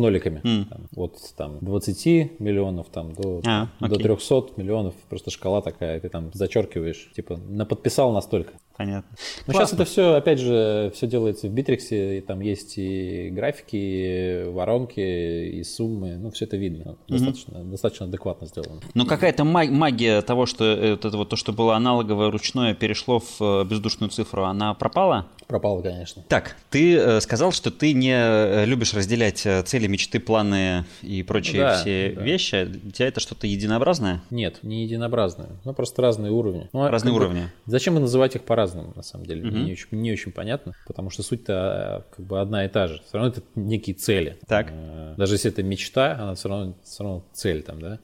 ноликами. 0.01 0.41
Mm. 0.45 0.65
Там, 0.69 0.81
от 0.97 1.35
там, 1.37 1.59
20 1.61 2.41
миллионов 2.41 2.89
там, 2.91 3.13
до, 3.13 3.41
а, 3.47 3.69
до 3.81 3.97
300 3.97 4.53
миллионов. 4.57 4.95
Просто 5.09 5.31
шкала 5.31 5.63
такая, 5.63 6.01
ты 6.01 6.09
там 6.09 6.31
зачеркиваешь, 6.33 7.11
типа, 7.15 7.37
на 7.37 7.65
подписал 7.65 8.13
настолько. 8.13 8.53
Понятно. 8.81 9.15
Но 9.47 9.53
сейчас 9.53 9.75
это 9.75 9.85
все, 9.85 10.15
опять 10.15 10.39
же, 10.39 10.91
все 10.95 11.07
делается 11.07 11.49
в 11.49 11.51
Битриксе, 11.51 12.17
и 12.17 12.21
там 12.23 12.41
есть 12.41 12.79
и 12.79 13.29
графики, 13.29 13.77
и 13.77 14.45
воронки, 14.49 15.01
и 15.01 15.63
суммы, 15.65 16.17
ну, 16.17 16.31
все 16.31 16.47
это 16.47 16.57
видно. 16.57 16.97
Достаточно, 17.07 17.59
mm-hmm. 17.59 17.71
достаточно 17.71 18.07
адекватно 18.07 18.47
сделано. 18.47 18.81
Но 18.95 19.05
какая-то 19.05 19.45
магия 19.45 20.23
того, 20.23 20.47
что 20.47 20.65
это 20.65 21.11
вот 21.11 21.29
то, 21.29 21.37
что 21.37 21.53
было 21.53 21.77
аналоговое 21.77 22.31
ручное, 22.31 22.73
перешло 22.73 23.19
в 23.19 23.37
э, 23.43 23.65
бездушную 23.65 24.09
цифру, 24.09 24.45
она 24.45 24.73
пропала? 24.73 25.27
Пропала, 25.47 25.83
конечно. 25.83 26.25
Так, 26.29 26.57
ты 26.71 26.97
э, 26.97 27.21
сказал, 27.21 27.53
что 27.53 27.71
ты 27.71 27.93
не 27.93 28.15
э, 28.15 28.65
любишь 28.65 28.95
разделять 28.95 29.47
цели, 29.67 29.89
мечты, 29.89 30.21
планы 30.21 30.87
и 31.03 31.23
прочие 31.23 31.61
да, 31.61 31.77
все 31.77 32.15
да. 32.17 32.23
вещи. 32.23 32.65
Для 32.65 32.91
тебя 32.93 33.09
это 33.09 33.21
что-то 33.21 33.47
единообразное? 33.47 34.23
Нет, 34.31 34.61
не 34.63 34.85
единообразное. 34.85 35.49
Ну, 35.65 35.75
просто 35.75 36.01
разные 36.01 36.33
уровни. 36.33 36.71
Ну, 36.73 36.85
а 36.85 36.91
разные 36.91 37.13
уровни. 37.13 37.41
Бы, 37.41 37.51
зачем 37.67 37.97
бы 37.97 38.01
называть 38.01 38.37
их 38.37 38.43
по-разному? 38.45 38.70
По-разному, 38.71 38.93
на 38.97 39.03
самом 39.03 39.27
деле. 39.27 39.49
Угу. 39.49 39.57
Не, 39.57 39.73
очень, 39.73 39.87
не 39.93 40.13
очень 40.13 40.33
понятно, 40.33 40.75
потому 40.87 41.11
что 41.11 41.23
суть-то 41.23 41.55
а, 41.55 42.05
как 42.11 42.25
бы 42.25 42.41
одна 42.41 42.65
и 42.65 42.69
та 42.69 42.87
же. 42.87 43.03
Все 43.07 43.19
равно 43.19 43.33
это 43.33 43.43
некие 43.55 43.95
цели. 43.95 44.39
Так. 44.47 44.69
Э, 44.71 45.15
даже 45.17 45.35
если 45.35 45.51
это 45.51 45.63
мечта, 45.63 46.15
она 46.15 46.35
все 46.35 46.49
равно, 46.49 46.75
все 46.85 47.05
равно 47.05 47.25
цель 47.33 47.63
там, 47.63 47.81
да. 47.81 48.01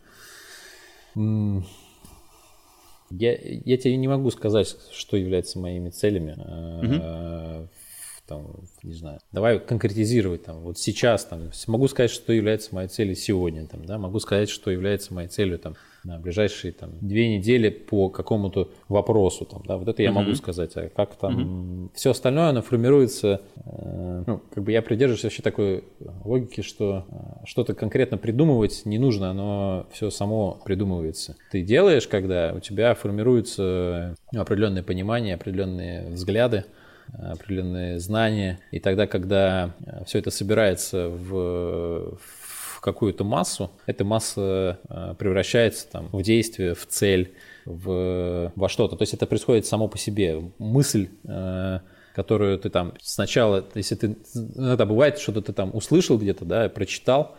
Я, 3.11 3.39
я 3.41 3.77
тебе 3.77 3.97
не 3.97 4.09
могу 4.09 4.31
сказать, 4.31 4.77
что 4.93 5.17
является 5.17 5.59
моими 5.59 5.91
целями. 5.91 6.33
Угу. 6.33 7.69
Там, 8.27 8.57
не 8.83 8.95
знаю, 8.95 9.21
давай 9.31 9.61
конкретизировать 9.61 10.43
там, 10.43 10.59
вот 10.63 10.81
сейчас 10.81 11.25
там, 11.25 11.53
могу 11.69 11.87
сказать, 11.87 12.11
что 12.11 12.33
является 12.33 12.75
моей 12.75 12.89
целью 12.89 13.15
сегодня, 13.15 13.69
там, 13.69 13.85
да, 13.85 13.99
могу 13.99 14.19
сказать, 14.19 14.49
что 14.49 14.73
является 14.73 15.15
моей 15.15 15.29
целью 15.29 15.61
там 15.61 15.77
на 16.07 16.19
ближайшие 16.19 16.73
там, 16.73 16.93
две 17.01 17.37
недели 17.37 17.69
по 17.69 18.09
какому-то 18.09 18.71
вопросу. 18.89 19.45
Там, 19.45 19.63
да, 19.67 19.77
вот 19.77 19.89
это 19.89 20.03
я 20.03 20.13
могу 20.13 20.35
сказать. 20.35 20.73
А 20.77 20.89
как 20.89 21.17
там 21.17 21.91
все 21.95 22.11
остальное, 22.11 22.51
оно 22.51 22.63
формируется, 22.63 23.43
э, 23.65 24.25
ну, 24.27 24.41
как 24.55 24.63
бы 24.63 24.73
я 24.73 24.83
придерживаюсь 24.83 25.25
вообще 25.25 25.43
такой 25.43 25.85
логики, 26.25 26.61
что 26.61 27.05
э, 27.09 27.47
что-то 27.47 27.75
конкретно 27.75 28.19
придумывать 28.19 28.83
не 28.85 28.99
нужно, 28.99 29.31
оно 29.31 29.87
все 29.93 30.11
само 30.11 30.61
придумывается. 30.65 31.37
Ты 31.51 31.63
делаешь, 31.63 32.07
когда 32.07 32.53
у 32.55 32.61
тебя 32.61 32.95
формируется 32.95 34.15
ну, 34.33 34.41
определенное 34.41 34.85
понимание, 34.85 35.35
определенные 35.35 36.11
взгляды, 36.11 36.65
определенные 37.13 37.99
знания. 37.99 38.61
И 38.71 38.79
тогда, 38.79 39.07
когда 39.07 39.75
э, 39.85 40.05
все 40.07 40.21
это 40.21 40.31
собирается 40.31 41.09
в, 41.09 42.17
в 42.17 42.56
какую-то 42.81 43.25
массу, 43.25 43.71
эта 43.87 44.05
масса 44.05 44.81
э, 44.89 45.15
превращается 45.19 45.89
там, 45.91 46.09
в 46.13 46.23
действие, 46.23 46.75
в 46.75 46.87
цель, 46.87 47.35
в, 47.65 48.53
во 48.55 48.69
что-то. 48.69 48.97
То 48.97 49.03
есть 49.03 49.15
это 49.15 49.27
происходит 49.27 49.67
само 49.67 49.89
по 49.89 49.99
себе. 49.99 50.51
Мысль 50.59 51.09
э, 51.25 51.81
которую 52.17 52.59
ты 52.59 52.71
там 52.71 52.95
сначала, 53.03 53.63
если 53.75 53.95
ты, 53.95 54.17
иногда 54.35 54.87
бывает, 54.87 55.19
что-то 55.19 55.43
ты 55.43 55.53
там 55.53 55.71
услышал 55.75 56.17
где-то, 56.17 56.47
да, 56.47 56.71
прочитал, 56.71 57.37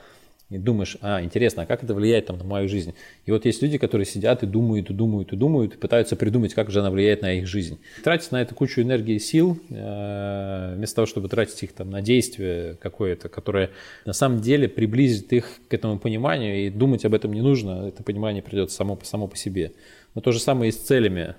и 0.50 0.58
думаешь, 0.58 0.98
а, 1.02 1.22
интересно, 1.22 1.64
а 1.64 1.66
как 1.66 1.84
это 1.84 1.94
влияет 1.94 2.28
там, 2.28 2.38
на 2.38 2.46
мою 2.46 2.70
жизнь? 2.70 2.94
И 3.26 3.32
вот 3.32 3.46
есть 3.46 3.62
люди, 3.62 3.78
которые 3.78 4.06
сидят 4.06 4.44
и 4.44 4.46
думают, 4.46 4.90
и 4.90 4.94
думают, 4.94 5.34
и 5.34 5.36
думают, 5.36 5.76
и 5.76 5.78
пытаются 5.78 6.16
придумать, 6.16 6.54
как 6.54 6.72
же 6.72 6.80
она 6.80 6.90
влияет 6.90 7.22
на 7.22 7.34
их 7.34 7.48
жизнь. 7.48 7.80
Тратить 8.04 8.32
на 8.32 8.42
это 8.42 8.56
кучу 8.56 8.82
энергии 8.82 9.16
и 9.16 9.20
сил, 9.20 9.60
э, 9.70 10.74
вместо 10.78 10.96
того, 10.96 11.06
чтобы 11.06 11.28
тратить 11.28 11.62
их 11.64 11.74
там, 11.74 11.90
на 11.90 12.02
действие 12.02 12.78
какое-то, 12.80 13.28
которое 13.28 13.72
на 14.06 14.14
самом 14.14 14.40
деле 14.40 14.70
приблизит 14.70 15.34
их 15.34 15.60
к 15.68 15.74
этому 15.74 16.00
пониманию, 16.00 16.66
и 16.66 16.70
думать 16.70 17.04
об 17.04 17.14
этом 17.14 17.34
не 17.34 17.42
нужно, 17.42 17.90
это 17.90 18.04
понимание 18.04 18.42
придет 18.42 18.72
само, 18.72 18.98
само 19.04 19.28
по 19.28 19.36
себе. 19.36 19.74
Но 20.16 20.22
то 20.22 20.32
же 20.32 20.40
самое 20.40 20.70
и 20.70 20.72
с 20.72 20.78
целями. 20.78 21.36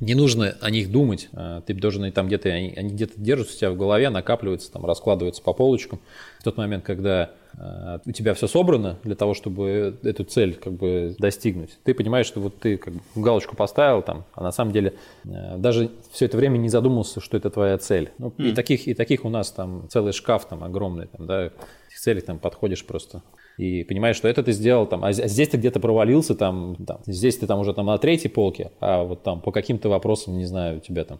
Э, 0.00 0.04
не 0.04 0.14
нужно 0.14 0.56
о 0.60 0.70
них 0.70 0.90
думать, 0.90 1.28
э, 1.32 1.62
ты 1.66 1.74
должен 1.74 2.10
там 2.12 2.26
где-то, 2.26 2.48
они, 2.48 2.72
они 2.76 2.90
где-то 2.90 3.14
держатся 3.16 3.54
у 3.54 3.58
тебя 3.58 3.70
в 3.70 3.76
голове, 3.76 4.10
накапливаются, 4.10 4.70
там, 4.72 4.84
раскладываются 4.84 5.42
по 5.42 5.52
полочкам. 5.52 6.00
В 6.40 6.44
тот 6.44 6.56
момент, 6.56 6.84
когда 6.84 7.30
Э, 7.56 7.98
у 8.04 8.12
тебя 8.12 8.34
все 8.34 8.46
собрано 8.46 8.98
для 9.04 9.14
того, 9.14 9.34
чтобы 9.34 9.96
эту 10.02 10.24
цель 10.24 10.54
как 10.54 10.74
бы 10.74 11.14
достигнуть. 11.18 11.78
Ты 11.84 11.94
понимаешь, 11.94 12.26
что 12.26 12.40
вот 12.40 12.58
ты 12.58 12.76
как 12.76 12.94
бы 12.94 13.00
галочку 13.16 13.56
поставил 13.56 14.02
там, 14.02 14.24
а 14.34 14.42
на 14.42 14.52
самом 14.52 14.72
деле 14.72 14.94
э, 15.24 15.56
даже 15.56 15.90
все 16.12 16.26
это 16.26 16.36
время 16.36 16.58
не 16.58 16.68
задумался, 16.68 17.20
что 17.20 17.36
это 17.36 17.50
твоя 17.50 17.78
цель. 17.78 18.10
Ну, 18.18 18.32
mm. 18.36 18.50
и, 18.50 18.54
таких, 18.54 18.86
и 18.86 18.94
таких 18.94 19.24
у 19.24 19.28
нас 19.28 19.50
там 19.50 19.88
целый 19.88 20.12
шкаф 20.12 20.46
там 20.46 20.62
огромный, 20.62 21.06
там, 21.06 21.26
да, 21.26 21.46
этих 21.88 21.98
целей 21.98 22.20
там 22.20 22.38
подходишь 22.38 22.84
просто 22.84 23.22
и 23.58 23.82
понимаешь, 23.82 24.16
что 24.16 24.28
это 24.28 24.42
ты 24.42 24.52
сделал 24.52 24.86
там, 24.86 25.04
а 25.04 25.12
здесь 25.12 25.48
ты 25.48 25.56
где-то 25.56 25.80
провалился 25.80 26.34
там, 26.34 26.76
там, 26.86 27.00
здесь 27.06 27.36
ты 27.36 27.46
там 27.46 27.58
уже 27.58 27.74
там 27.74 27.86
на 27.86 27.98
третьей 27.98 28.30
полке, 28.30 28.70
а 28.80 29.02
вот 29.02 29.24
там 29.24 29.40
по 29.40 29.50
каким-то 29.50 29.88
вопросам, 29.88 30.38
не 30.38 30.46
знаю, 30.46 30.78
у 30.78 30.80
тебя 30.80 31.04
там 31.04 31.18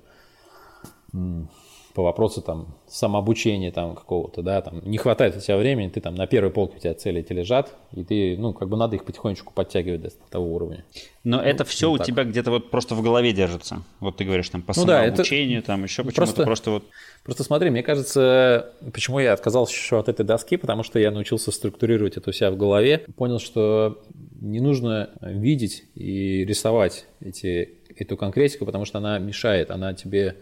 по 1.99 2.05
вопросу 2.05 2.43
там 2.43 2.77
самообучения 2.87 3.73
там 3.73 3.97
какого-то, 3.97 4.41
да, 4.41 4.63
там 4.63 4.81
не 4.85 4.99
хватает 4.99 5.37
у 5.37 5.41
тебя 5.41 5.57
времени, 5.57 5.89
ты 5.89 6.01
там 6.01 6.15
на 6.15 6.29
первой 6.29 6.53
полке 6.53 6.77
у 6.77 6.79
тебя 6.79 6.95
цели 6.95 7.23
эти 7.23 7.33
лежат, 7.33 7.75
и 7.93 8.05
ты, 8.05 8.37
ну, 8.39 8.53
как 8.53 8.69
бы 8.69 8.77
надо 8.77 8.95
их 8.95 9.05
потихонечку 9.05 9.53
подтягивать 9.53 10.03
до 10.03 10.11
того 10.31 10.55
уровня. 10.55 10.85
Но 11.25 11.39
ну, 11.39 11.43
это 11.43 11.65
все 11.65 11.91
у 11.91 11.99
так. 11.99 12.07
тебя 12.07 12.23
где-то 12.23 12.53
вот 12.53 12.71
просто 12.71 12.95
в 12.95 13.03
голове 13.03 13.33
держится. 13.33 13.83
Вот 13.99 14.17
ты 14.17 14.25
говоришь 14.25 14.49
там 14.49 14.63
по 14.63 14.75
ну, 14.77 14.85
самообучению, 14.85 15.55
да, 15.55 15.59
это... 15.59 15.67
там 15.67 15.83
еще 15.83 16.05
почему-то 16.05 16.15
просто, 16.15 16.45
просто 16.45 16.71
вот... 16.71 16.85
Просто 17.25 17.43
смотри, 17.43 17.71
мне 17.71 17.83
кажется, 17.83 18.73
почему 18.95 19.19
я 19.19 19.33
отказался 19.33 19.75
еще 19.75 19.99
от 19.99 20.09
этой 20.09 20.25
доски, 20.25 20.57
потому 20.57 20.85
что 20.85 21.01
я 21.01 21.11
научился 21.11 21.51
структурировать 21.51 22.17
это 22.17 22.31
у 22.31 22.33
себя 22.33 22.53
в 22.53 22.57
голове, 22.57 23.07
понял, 23.17 23.41
что 23.41 24.05
не 24.41 24.61
нужно 24.61 25.11
видеть 25.21 25.83
и 25.97 26.45
рисовать 26.45 27.07
эти, 27.19 27.71
эту 27.97 28.17
конкретику, 28.17 28.67
потому 28.67 28.85
что 28.85 28.99
она 28.99 29.19
мешает, 29.19 29.73
она 29.73 29.95
тебе 29.95 30.37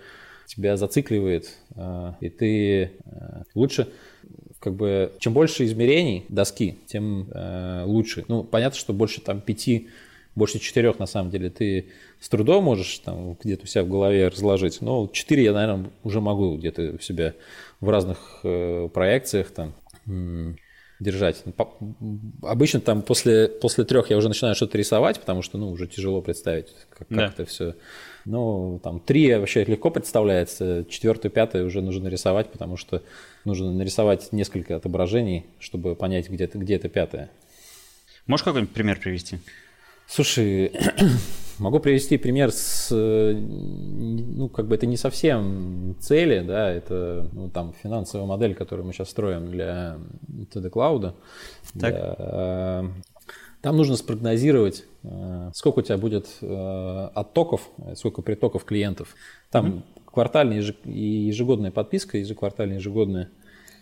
тебя 0.46 0.76
зацикливает, 0.76 1.50
э, 1.74 2.12
и 2.20 2.28
ты 2.28 2.82
э, 2.82 2.88
лучше 3.54 3.88
как 4.58 4.74
бы 4.74 5.12
чем 5.18 5.32
больше 5.32 5.64
измерений 5.64 6.24
доски, 6.28 6.78
тем 6.86 7.28
э, 7.30 7.84
лучше. 7.84 8.24
Ну, 8.28 8.42
понятно, 8.42 8.78
что 8.78 8.92
больше 8.92 9.20
там 9.20 9.40
пяти, 9.40 9.88
больше 10.34 10.58
четырех 10.58 10.98
на 10.98 11.06
самом 11.06 11.30
деле 11.30 11.50
ты 11.50 11.86
с 12.20 12.28
трудом 12.28 12.64
можешь 12.64 12.98
там 12.98 13.36
где-то 13.42 13.64
у 13.64 13.66
себя 13.66 13.84
в 13.84 13.88
голове 13.88 14.28
разложить. 14.28 14.80
Но 14.80 15.08
четыре 15.12 15.44
я, 15.44 15.52
наверное, 15.52 15.90
уже 16.02 16.20
могу 16.20 16.56
где-то 16.56 16.94
у 16.96 17.00
себя 17.00 17.34
в 17.80 17.88
разных 17.88 18.40
проекциях 18.42 19.50
там 19.50 19.74
держать. 20.98 21.44
Обычно 22.42 22.80
там 22.80 23.02
после, 23.02 23.48
после 23.48 23.84
трех 23.84 24.10
я 24.10 24.16
уже 24.16 24.28
начинаю 24.28 24.54
что-то 24.54 24.78
рисовать, 24.78 25.20
потому 25.20 25.42
что, 25.42 25.58
ну, 25.58 25.70
уже 25.70 25.86
тяжело 25.86 26.22
представить, 26.22 26.68
как, 26.90 27.08
как 27.08 27.16
да. 27.16 27.26
это 27.26 27.44
все. 27.44 27.74
Ну, 28.24 28.80
там 28.82 29.00
три 29.00 29.34
вообще 29.34 29.64
легко 29.64 29.90
представляется, 29.90 30.84
четвертую, 30.88 31.30
пятую 31.30 31.66
уже 31.66 31.82
нужно 31.82 32.04
нарисовать, 32.04 32.50
потому 32.50 32.76
что 32.76 33.02
нужно 33.44 33.72
нарисовать 33.72 34.32
несколько 34.32 34.76
отображений, 34.76 35.46
чтобы 35.60 35.94
понять, 35.94 36.30
где, 36.30 36.50
где 36.52 36.76
это 36.76 36.88
пятое. 36.88 37.30
Можешь 38.26 38.44
какой-нибудь 38.44 38.74
пример 38.74 38.98
привести? 38.98 39.38
Слушай, 40.08 40.72
могу 41.58 41.80
привести 41.80 42.16
пример 42.16 42.52
с, 42.52 42.90
ну, 42.90 44.48
как 44.48 44.66
бы 44.68 44.74
это 44.74 44.86
не 44.86 44.96
совсем 44.96 45.96
цели, 46.00 46.40
да, 46.40 46.70
это, 46.70 47.28
ну, 47.32 47.48
там, 47.50 47.74
финансовая 47.82 48.26
модель, 48.26 48.54
которую 48.54 48.86
мы 48.86 48.92
сейчас 48.92 49.10
строим 49.10 49.50
для 49.50 49.98
TD 50.52 50.70
Cloud. 50.70 51.14
Так. 51.78 51.94
Для, 51.94 52.90
там 53.62 53.76
нужно 53.76 53.96
спрогнозировать, 53.96 54.84
э, 55.02 55.50
сколько 55.52 55.80
у 55.80 55.82
тебя 55.82 55.98
будет 55.98 56.28
э, 56.40 57.08
оттоков, 57.14 57.68
сколько 57.96 58.22
притоков 58.22 58.64
клиентов. 58.64 59.16
Там 59.50 59.66
mm-hmm. 59.66 59.82
квартальная 60.12 60.62
и 60.84 61.00
ежегодная 61.00 61.72
подписка, 61.72 62.18
ежеквартальная, 62.18 62.76
ежегодная 62.76 63.30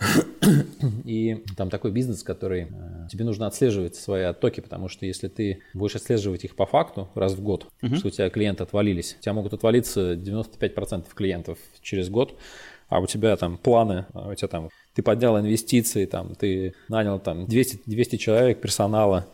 и 1.05 1.43
там 1.57 1.71
такой 1.71 1.91
бизнес, 1.91 2.23
который 2.23 2.69
э, 2.71 3.09
тебе 3.11 3.25
нужно 3.25 3.47
отслеживать 3.47 3.97
свои 3.97 4.23
оттоки, 4.23 4.61
потому 4.61 4.89
что 4.89 5.07
если 5.07 5.29
ты 5.29 5.63
будешь 5.73 5.97
отслеживать 5.97 6.45
их 6.45 6.57
по 6.57 6.67
факту 6.67 7.09
раз 7.15 7.35
в 7.35 7.43
год, 7.43 7.67
uh-huh. 7.83 7.97
что 7.97 8.09
у 8.09 8.11
тебя 8.11 8.31
клиенты 8.31 8.63
отвалились, 8.63 9.17
у 9.19 9.23
тебя 9.23 9.33
могут 9.33 9.55
отвалиться 9.55 10.15
95% 10.15 11.07
клиентов 11.15 11.59
через 11.81 12.09
год, 12.09 12.39
а 12.89 13.01
у 13.01 13.07
тебя 13.07 13.37
там 13.37 13.57
планы, 13.57 14.07
а 14.13 14.31
у 14.31 14.35
тебя 14.35 14.49
там 14.49 14.69
ты 14.95 15.03
поднял 15.03 15.39
инвестиции, 15.39 16.07
там 16.07 16.35
ты 16.35 16.75
нанял 16.89 17.19
там 17.19 17.47
200, 17.47 17.83
200 17.87 18.17
человек 18.17 18.61
персонала, 18.61 19.27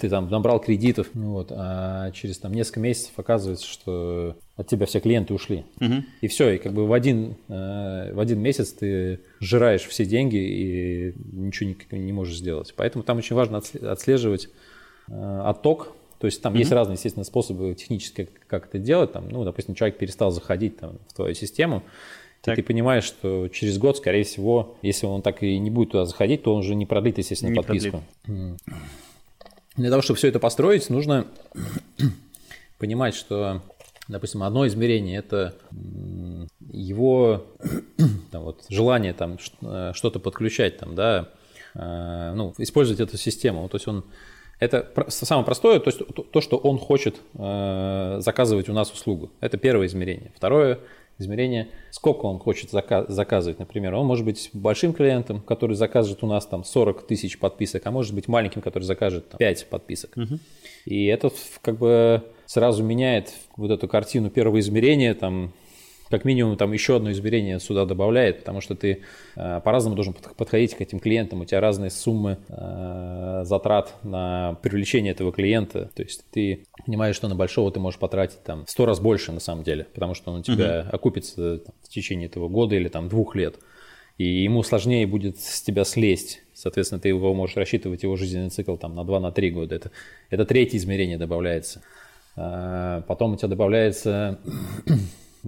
ты 0.00 0.08
там 0.08 0.30
набрал 0.30 0.60
кредитов, 0.60 1.08
ну 1.14 1.32
вот, 1.32 1.52
а 1.54 2.10
через 2.12 2.38
там 2.38 2.52
несколько 2.52 2.80
месяцев 2.80 3.12
оказывается, 3.16 3.66
что 3.66 4.36
от 4.56 4.66
тебя 4.66 4.86
все 4.86 5.00
клиенты 5.00 5.34
ушли. 5.34 5.64
uh 5.80 6.02
И 6.20 6.28
все, 6.28 6.50
и 6.50 6.58
как 6.58 6.72
бы 6.72 6.86
в 6.86 6.92
один, 6.92 7.36
э, 7.48 8.12
в 8.12 8.20
один 8.20 8.40
месяц 8.40 8.72
ты 8.72 9.20
сжираешь 9.40 9.82
все 9.82 10.04
деньги 10.04 10.36
и 10.36 11.14
ничего 11.32 11.74
не, 11.92 11.98
не 11.98 12.12
можешь 12.12 12.38
сделать. 12.38 12.72
Поэтому 12.76 13.04
там 13.04 13.18
очень 13.18 13.36
важно 13.36 13.58
отслеживать 13.58 14.48
э, 15.08 15.42
отток. 15.44 15.92
То 16.18 16.26
есть 16.26 16.42
там 16.42 16.54
uh 16.54 16.58
есть 16.58 16.72
разные, 16.72 16.94
естественно, 16.94 17.24
способы 17.24 17.74
технически, 17.74 18.28
как 18.46 18.66
это 18.66 18.78
делать. 18.78 19.12
Там, 19.12 19.28
ну, 19.28 19.44
допустим, 19.44 19.74
человек 19.74 19.98
перестал 19.98 20.30
заходить 20.30 20.78
там, 20.78 20.98
в 21.08 21.14
твою 21.14 21.34
систему, 21.34 21.82
так. 22.40 22.56
И 22.56 22.62
ты 22.62 22.66
понимаешь, 22.66 23.04
что 23.04 23.48
через 23.48 23.78
год, 23.78 23.96
скорее 23.96 24.22
всего, 24.22 24.76
если 24.80 25.06
он 25.06 25.22
так 25.22 25.42
и 25.42 25.58
не 25.58 25.70
будет 25.70 25.90
туда 25.90 26.04
заходить, 26.04 26.44
то 26.44 26.54
он 26.54 26.60
уже 26.60 26.76
не 26.76 26.86
продлит, 26.86 27.18
естественно, 27.18 27.50
не 27.50 27.56
подписку. 27.56 28.02
Продлит. 28.22 28.60
Для 29.78 29.90
того, 29.90 30.02
чтобы 30.02 30.18
все 30.18 30.28
это 30.28 30.40
построить, 30.40 30.90
нужно 30.90 31.26
понимать, 32.78 33.14
что, 33.14 33.62
допустим, 34.08 34.42
одно 34.42 34.66
измерение– 34.66 35.18
это 35.20 35.54
его 36.70 37.46
там, 38.32 38.42
вот, 38.42 38.64
желание 38.68 39.12
там, 39.12 39.38
э, 39.62 39.92
что-то 39.94 40.18
подключать, 40.18 40.78
там, 40.78 40.96
да, 40.96 41.28
э, 41.74 42.32
ну, 42.34 42.54
использовать 42.58 43.00
эту 43.00 43.16
систему. 43.16 43.68
То 43.68 43.76
есть 43.76 43.86
он 43.86 44.04
это 44.58 44.92
самое 45.08 45.44
простое, 45.44 45.78
то 45.78 45.90
есть 45.90 46.00
то, 46.32 46.40
что 46.40 46.56
он 46.56 46.80
хочет 46.80 47.14
э, 47.34 48.16
заказывать 48.18 48.68
у 48.68 48.72
нас 48.72 48.92
услугу. 48.92 49.30
Это 49.38 49.58
первое 49.58 49.86
измерение. 49.86 50.32
Второе 50.34 50.80
измерение, 51.18 51.68
сколько 51.90 52.26
он 52.26 52.38
хочет 52.38 52.70
заказывать, 52.70 53.58
например. 53.58 53.94
Он 53.94 54.06
может 54.06 54.24
быть 54.24 54.50
большим 54.52 54.92
клиентом, 54.92 55.40
который 55.40 55.76
закажет 55.76 56.22
у 56.22 56.26
нас 56.26 56.46
там 56.46 56.64
40 56.64 57.06
тысяч 57.06 57.38
подписок, 57.38 57.86
а 57.86 57.90
может 57.90 58.14
быть 58.14 58.28
маленьким, 58.28 58.60
который 58.60 58.84
закажет 58.84 59.28
там, 59.30 59.38
5 59.38 59.66
подписок. 59.68 60.16
Угу. 60.16 60.38
И 60.86 61.06
это 61.06 61.30
как 61.60 61.78
бы 61.78 62.22
сразу 62.46 62.82
меняет 62.82 63.32
вот 63.56 63.70
эту 63.70 63.88
картину 63.88 64.30
первого 64.30 64.60
измерения, 64.60 65.14
там 65.14 65.52
как 66.10 66.24
минимум 66.24 66.56
там 66.56 66.72
еще 66.72 66.96
одно 66.96 67.12
измерение 67.12 67.60
сюда 67.60 67.84
добавляет, 67.84 68.40
потому 68.40 68.60
что 68.60 68.74
ты 68.74 69.02
э, 69.36 69.60
по-разному 69.64 69.96
должен 69.96 70.14
подходить 70.14 70.74
к 70.74 70.80
этим 70.80 71.00
клиентам, 71.00 71.40
у 71.40 71.44
тебя 71.44 71.60
разные 71.60 71.90
суммы 71.90 72.38
э, 72.48 73.42
затрат 73.44 73.94
на 74.02 74.58
привлечение 74.62 75.12
этого 75.12 75.32
клиента, 75.32 75.90
то 75.94 76.02
есть 76.02 76.24
ты 76.30 76.66
понимаешь, 76.86 77.16
что 77.16 77.28
на 77.28 77.34
большого 77.34 77.70
ты 77.70 77.80
можешь 77.80 78.00
потратить 78.00 78.42
там 78.42 78.64
сто 78.66 78.86
раз 78.86 79.00
больше 79.00 79.32
на 79.32 79.40
самом 79.40 79.64
деле, 79.64 79.84
потому 79.94 80.14
что 80.14 80.30
он 80.32 80.40
у 80.40 80.42
тебя 80.42 80.80
uh-huh. 80.80 80.90
окупится 80.90 81.58
там, 81.58 81.74
в 81.82 81.88
течение 81.88 82.26
этого 82.26 82.48
года 82.48 82.74
или 82.74 82.88
там 82.88 83.08
двух 83.08 83.34
лет, 83.34 83.56
и 84.16 84.24
ему 84.24 84.62
сложнее 84.62 85.06
будет 85.06 85.38
с 85.38 85.62
тебя 85.62 85.84
слезть, 85.84 86.42
соответственно, 86.54 87.00
ты 87.00 87.08
его 87.08 87.34
можешь 87.34 87.56
рассчитывать 87.56 88.02
его 88.02 88.16
жизненный 88.16 88.50
цикл 88.50 88.76
там 88.76 88.94
на 88.94 89.00
2-3 89.00 89.50
года, 89.50 89.74
это, 89.74 89.90
это 90.30 90.44
третье 90.44 90.78
измерение 90.78 91.18
добавляется. 91.18 91.82
Э, 92.36 93.02
потом 93.06 93.32
у 93.34 93.36
тебя 93.36 93.48
добавляется 93.48 94.38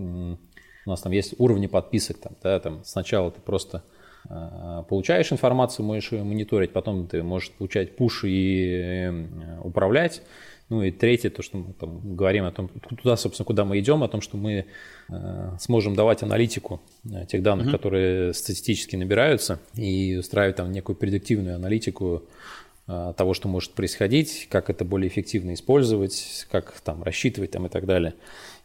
У 0.86 0.90
нас 0.90 1.00
там 1.00 1.12
есть 1.12 1.34
уровни 1.38 1.66
подписок. 1.66 2.18
Там, 2.18 2.32
да, 2.42 2.58
там 2.60 2.82
сначала 2.84 3.30
ты 3.30 3.40
просто 3.40 3.82
э, 4.28 4.82
получаешь 4.88 5.32
информацию, 5.32 5.84
можешь 5.86 6.12
ее 6.12 6.24
мониторить, 6.24 6.72
потом 6.72 7.06
ты 7.06 7.22
можешь 7.22 7.50
получать 7.52 7.96
пуш 7.96 8.24
и 8.24 9.08
э, 9.10 9.60
управлять. 9.62 10.22
Ну 10.70 10.84
и 10.84 10.92
третье, 10.92 11.30
то, 11.30 11.42
что 11.42 11.58
мы 11.58 11.72
там 11.72 12.14
говорим 12.14 12.44
о 12.44 12.52
том, 12.52 12.68
туда, 12.68 13.16
собственно, 13.16 13.44
куда 13.44 13.64
мы 13.64 13.80
идем, 13.80 14.04
о 14.04 14.08
том, 14.08 14.20
что 14.20 14.36
мы 14.36 14.66
э, 15.08 15.50
сможем 15.58 15.96
давать 15.96 16.22
аналитику 16.22 16.80
э, 17.04 17.26
тех 17.26 17.42
данных, 17.42 17.66
mm-hmm. 17.66 17.72
которые 17.72 18.34
статистически 18.34 18.94
набираются, 18.94 19.58
и 19.74 20.16
устраивать 20.16 20.56
там 20.56 20.70
некую 20.70 20.94
предиктивную 20.94 21.56
аналитику 21.56 22.22
э, 22.86 23.14
того, 23.16 23.34
что 23.34 23.48
может 23.48 23.72
происходить, 23.72 24.46
как 24.48 24.70
это 24.70 24.84
более 24.84 25.08
эффективно 25.08 25.54
использовать, 25.54 26.46
как 26.52 26.72
там 26.82 27.02
рассчитывать 27.02 27.50
там 27.50 27.66
и 27.66 27.68
так 27.68 27.84
далее. 27.84 28.14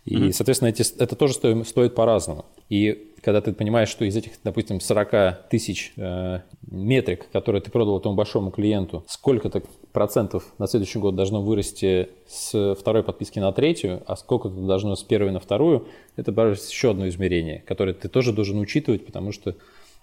И, 0.05 0.15
mm-hmm. 0.15 0.31
соответственно, 0.33 0.69
эти, 0.69 0.83
это 0.99 1.15
тоже 1.15 1.33
стоит, 1.33 1.67
стоит 1.67 1.95
по-разному. 1.95 2.45
И 2.69 3.11
когда 3.21 3.41
ты 3.41 3.53
понимаешь, 3.53 3.89
что 3.89 4.05
из 4.05 4.15
этих, 4.15 4.33
допустим, 4.43 4.79
40 4.79 5.49
тысяч 5.49 5.93
э, 5.97 6.41
метрик, 6.67 7.27
которые 7.31 7.59
ты 7.59 7.71
продал 7.71 7.97
этому 7.97 8.13
большому 8.13 8.51
клиенту, 8.51 9.03
сколько-то 9.07 9.63
процентов 9.91 10.53
на 10.59 10.67
следующий 10.67 10.99
год 10.99 11.15
должно 11.15 11.41
вырасти 11.41 12.09
с 12.27 12.75
второй 12.75 13.01
подписки 13.01 13.39
на 13.39 13.51
третью, 13.51 14.03
а 14.05 14.15
сколько-то 14.15 14.55
должно 14.55 14.95
с 14.95 15.01
первой 15.01 15.31
на 15.31 15.39
вторую, 15.39 15.87
это 16.15 16.31
еще 16.31 16.91
одно 16.91 17.07
измерение, 17.07 17.63
которое 17.65 17.93
ты 17.93 18.07
тоже 18.07 18.31
должен 18.31 18.59
учитывать, 18.59 19.07
потому 19.07 19.31
что 19.31 19.55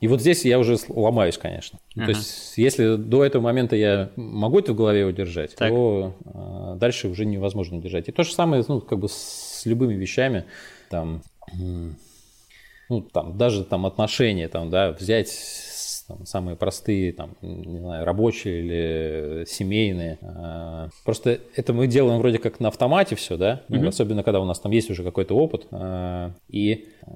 и 0.02 0.08
вот 0.08 0.20
здесь 0.20 0.44
я 0.44 0.58
уже 0.58 0.76
ломаюсь, 0.88 1.38
конечно. 1.38 1.78
Uh-huh. 1.94 2.06
То 2.06 2.10
есть, 2.10 2.58
если 2.58 2.96
до 2.96 3.24
этого 3.24 3.40
момента 3.40 3.76
я 3.76 4.10
могу 4.16 4.58
это 4.58 4.72
в 4.72 4.76
голове 4.76 5.06
удержать, 5.06 5.54
так. 5.54 5.68
то 5.70 6.16
э, 6.24 6.76
дальше 6.80 7.06
уже 7.06 7.24
невозможно 7.24 7.78
удержать. 7.78 8.08
И 8.08 8.12
то 8.12 8.24
же 8.24 8.32
самое, 8.32 8.64
ну, 8.66 8.80
как 8.80 8.98
бы 8.98 9.08
с 9.08 9.62
любыми 9.64 9.94
вещами, 9.94 10.44
там, 10.90 11.22
ну, 12.88 13.00
там, 13.12 13.38
даже 13.38 13.62
там 13.62 13.86
отношения, 13.86 14.48
там, 14.48 14.70
да, 14.70 14.90
взять 14.90 15.28
там, 16.12 16.26
самые 16.26 16.56
простые, 16.56 17.12
там, 17.12 17.30
не 17.40 17.78
знаю, 17.78 18.04
рабочие 18.04 18.60
или 18.60 19.44
семейные. 19.46 20.18
А, 20.22 20.88
просто 21.04 21.40
это 21.56 21.72
мы 21.72 21.86
делаем 21.86 22.18
вроде 22.18 22.38
как 22.38 22.60
на 22.60 22.68
автомате 22.68 23.16
все, 23.16 23.36
да, 23.36 23.62
mm-hmm. 23.68 23.88
особенно 23.88 24.22
когда 24.22 24.40
у 24.40 24.44
нас 24.44 24.60
там 24.60 24.72
есть 24.72 24.90
уже 24.90 25.02
какой-то 25.02 25.34
опыт. 25.34 25.66
А, 25.70 26.32
и, 26.48 26.88
а, 27.02 27.10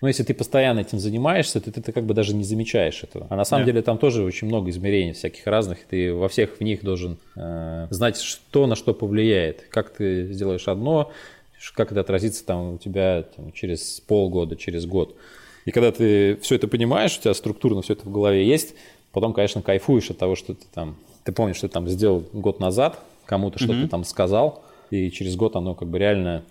ну, 0.00 0.08
если 0.08 0.22
ты 0.22 0.34
постоянно 0.34 0.80
этим 0.80 0.98
занимаешься, 0.98 1.60
то 1.60 1.72
ты, 1.72 1.80
ты 1.80 1.92
как 1.92 2.04
бы 2.04 2.14
даже 2.14 2.34
не 2.34 2.44
замечаешь 2.44 3.02
этого. 3.02 3.26
А 3.30 3.36
на 3.36 3.44
самом 3.44 3.62
yeah. 3.62 3.66
деле 3.66 3.82
там 3.82 3.98
тоже 3.98 4.22
очень 4.22 4.48
много 4.48 4.70
измерений 4.70 5.12
всяких 5.12 5.46
разных, 5.46 5.78
ты 5.84 6.12
во 6.12 6.28
всех 6.28 6.58
в 6.58 6.60
них 6.60 6.82
должен 6.82 7.18
знать, 7.34 8.18
что 8.18 8.66
на 8.66 8.76
что 8.76 8.94
повлияет. 8.94 9.66
Как 9.70 9.90
ты 9.90 10.32
сделаешь 10.32 10.68
одно, 10.68 11.10
как 11.74 11.92
это 11.92 12.00
отразится 12.00 12.44
там 12.44 12.74
у 12.74 12.78
тебя 12.78 13.24
там, 13.36 13.52
через 13.52 14.00
полгода, 14.00 14.56
через 14.56 14.86
год. 14.86 15.16
И 15.64 15.70
когда 15.70 15.92
ты 15.92 16.36
все 16.36 16.56
это 16.56 16.68
понимаешь, 16.68 17.16
у 17.18 17.22
тебя 17.22 17.34
структурно 17.34 17.82
все 17.82 17.94
это 17.94 18.06
в 18.06 18.12
голове 18.12 18.46
есть, 18.46 18.74
потом, 19.12 19.32
конечно, 19.32 19.62
кайфуешь 19.62 20.10
от 20.10 20.18
того, 20.18 20.34
что 20.34 20.54
ты 20.54 20.66
там, 20.72 20.96
ты 21.24 21.32
помнишь, 21.32 21.56
что 21.56 21.68
ты 21.68 21.74
там 21.74 21.88
сделал 21.88 22.24
год 22.32 22.60
назад, 22.60 22.98
кому-то 23.26 23.58
mm-hmm. 23.58 23.62
что-то 23.62 23.88
там 23.88 24.04
сказал, 24.04 24.62
и 24.90 25.10
через 25.10 25.36
год 25.36 25.56
оно 25.56 25.74
как 25.74 25.88
бы 25.88 25.98
реально 25.98 26.44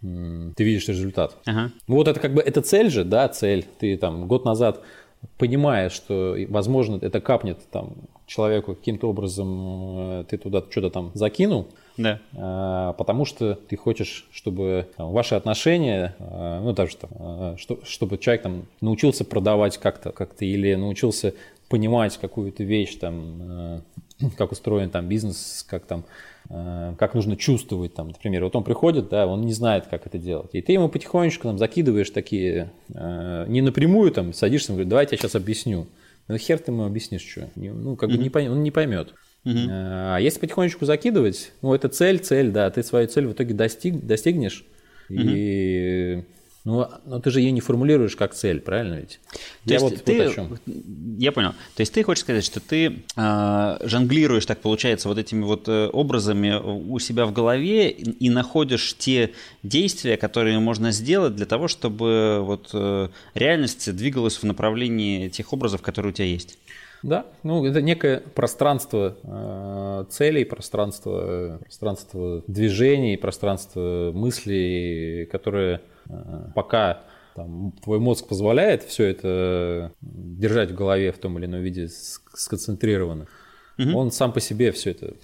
ты 0.00 0.64
видишь 0.64 0.88
результат. 0.88 1.36
Ага. 1.46 1.70
Ну 1.86 1.96
вот 1.96 2.08
это 2.08 2.18
как 2.18 2.34
бы 2.34 2.42
это 2.42 2.60
цель 2.60 2.90
же, 2.90 3.04
да, 3.04 3.28
цель. 3.28 3.64
Ты 3.78 3.96
там 3.96 4.26
год 4.26 4.44
назад 4.44 4.82
понимаешь, 5.38 5.92
что, 5.92 6.36
возможно, 6.48 6.98
это 7.00 7.20
капнет 7.20 7.58
там 7.70 7.94
человеку 8.26 8.74
каким-то 8.74 9.08
образом, 9.08 10.20
э, 10.20 10.24
ты 10.28 10.38
туда 10.38 10.62
что-то 10.68 10.90
там 10.90 11.12
закинул, 11.14 11.68
да. 11.96 12.20
А, 12.34 12.92
потому 12.94 13.24
что 13.24 13.54
ты 13.54 13.76
хочешь, 13.76 14.26
чтобы 14.32 14.88
там, 14.96 15.12
ваши 15.12 15.34
отношения, 15.34 16.14
а, 16.18 16.60
ну 16.60 16.72
даже 16.72 16.96
там, 16.96 17.10
а, 17.18 17.56
что, 17.58 17.80
чтобы 17.84 18.18
человек 18.18 18.42
там 18.42 18.66
научился 18.80 19.24
продавать 19.24 19.78
как-то, 19.78 20.12
как-то 20.12 20.44
или 20.44 20.74
научился 20.74 21.34
понимать 21.68 22.18
какую-то 22.18 22.64
вещь, 22.64 22.96
там, 22.96 23.82
как 24.36 24.52
устроен 24.52 24.90
там 24.90 25.08
бизнес, 25.08 25.64
как 25.68 25.84
там 25.86 26.04
как 26.48 27.14
нужно 27.14 27.36
чувствовать, 27.36 27.94
там, 27.94 28.08
например, 28.08 28.42
вот 28.44 28.56
он 28.56 28.64
приходит, 28.64 29.08
да, 29.08 29.26
он 29.28 29.42
не 29.42 29.52
знает, 29.52 29.86
как 29.86 30.06
это 30.06 30.18
делать, 30.18 30.50
и 30.52 30.60
ты 30.60 30.72
ему 30.72 30.88
потихонечку 30.88 31.44
там 31.44 31.56
закидываешь 31.56 32.10
такие, 32.10 32.72
не 32.88 33.62
напрямую 33.62 34.10
там 34.10 34.34
садишься, 34.34 34.72
говорит, 34.72 34.88
давайте 34.88 35.14
я 35.14 35.18
сейчас 35.18 35.36
объясню, 35.36 35.86
ну 36.26 36.36
хер 36.36 36.58
ты 36.58 36.72
ему 36.72 36.84
объяснишь, 36.84 37.22
что, 37.22 37.48
ну 37.54 37.96
как 37.96 38.10
бы 38.10 38.18
не 38.18 38.28
пойм, 38.28 38.52
он 38.52 38.62
не 38.64 38.72
поймет. 38.72 39.14
А 39.44 40.18
если 40.18 40.40
потихонечку 40.40 40.84
закидывать, 40.84 41.52
ну 41.62 41.74
это 41.74 41.88
цель, 41.88 42.18
цель, 42.18 42.50
да, 42.50 42.70
ты 42.70 42.82
свою 42.82 43.08
цель 43.08 43.26
в 43.26 43.32
итоге 43.32 43.54
достиг, 43.54 44.04
достигнешь, 44.04 44.64
и 45.08 46.24
ну, 46.64 46.86
но 47.06 47.18
ты 47.18 47.30
же 47.32 47.40
ее 47.40 47.50
не 47.50 47.60
формулируешь 47.60 48.14
как 48.14 48.34
цель, 48.34 48.60
правильно 48.60 48.94
ведь? 48.94 49.18
То 49.64 49.74
я 49.74 49.74
есть 49.74 49.82
вот, 49.82 50.04
ты, 50.04 50.18
вот 50.18 50.30
о 50.30 50.34
чем. 50.34 50.58
Я 51.18 51.32
понял. 51.32 51.50
То 51.74 51.80
есть 51.80 51.92
ты 51.92 52.04
хочешь 52.04 52.22
сказать, 52.22 52.44
что 52.44 52.60
ты 52.60 53.02
э, 53.16 53.78
жонглируешь, 53.82 54.46
так 54.46 54.60
получается, 54.60 55.08
вот 55.08 55.18
этими 55.18 55.42
вот 55.42 55.68
э, 55.68 55.88
образами 55.88 56.54
у 56.62 57.00
себя 57.00 57.26
в 57.26 57.32
голове 57.32 57.90
и, 57.90 58.10
и 58.10 58.30
находишь 58.30 58.94
те 58.96 59.32
действия, 59.64 60.16
которые 60.16 60.60
можно 60.60 60.92
сделать 60.92 61.34
для 61.34 61.46
того, 61.46 61.66
чтобы 61.66 62.38
вот 62.42 62.70
э, 62.74 63.08
реальность 63.34 63.94
двигалась 63.96 64.36
в 64.36 64.44
направлении 64.44 65.28
тех 65.30 65.52
образов, 65.52 65.82
которые 65.82 66.12
у 66.12 66.14
тебя 66.14 66.26
есть. 66.26 66.58
Да, 67.02 67.26
ну 67.42 67.64
это 67.66 67.82
некое 67.82 68.18
пространство 68.20 69.16
э, 69.22 70.04
целей, 70.10 70.44
пространство, 70.44 71.58
пространство 71.60 72.44
движений, 72.46 73.16
пространство 73.16 74.12
мыслей, 74.14 75.26
которое 75.26 75.80
э, 76.08 76.12
пока 76.54 77.02
там, 77.34 77.72
твой 77.82 77.98
мозг 77.98 78.28
позволяет 78.28 78.84
все 78.84 79.06
это 79.06 79.92
держать 80.00 80.70
в 80.70 80.74
голове 80.74 81.12
в 81.12 81.18
том 81.18 81.38
или 81.38 81.46
ином 81.46 81.60
виде 81.60 81.88
сконцентрированно, 81.88 83.26
угу. 83.78 83.98
он 83.98 84.12
сам 84.12 84.32
по 84.32 84.40
себе 84.40 84.70
все 84.70 84.90
это 84.90 85.14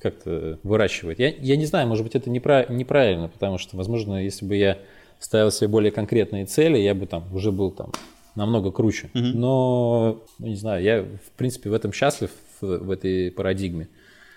как-то 0.00 0.58
выращивает. 0.62 1.18
Я, 1.18 1.28
я 1.28 1.56
не 1.56 1.66
знаю, 1.66 1.88
может 1.88 2.04
быть, 2.04 2.14
это 2.14 2.30
неправ, 2.30 2.70
неправильно, 2.70 3.28
потому 3.28 3.58
что, 3.58 3.76
возможно, 3.76 4.22
если 4.22 4.46
бы 4.46 4.56
я 4.56 4.78
ставил 5.18 5.50
себе 5.50 5.68
более 5.68 5.90
конкретные 5.90 6.46
цели, 6.46 6.78
я 6.78 6.94
бы 6.94 7.06
там 7.06 7.24
уже 7.34 7.52
был 7.52 7.70
там 7.70 7.92
намного 8.36 8.70
круче. 8.70 9.10
Угу. 9.14 9.24
Но, 9.24 10.22
ну, 10.38 10.46
не 10.46 10.56
знаю, 10.56 10.82
я, 10.82 11.02
в 11.02 11.30
принципе, 11.36 11.70
в 11.70 11.74
этом 11.74 11.92
счастлив, 11.92 12.30
в, 12.60 12.78
в 12.78 12.90
этой 12.90 13.30
парадигме. 13.30 13.88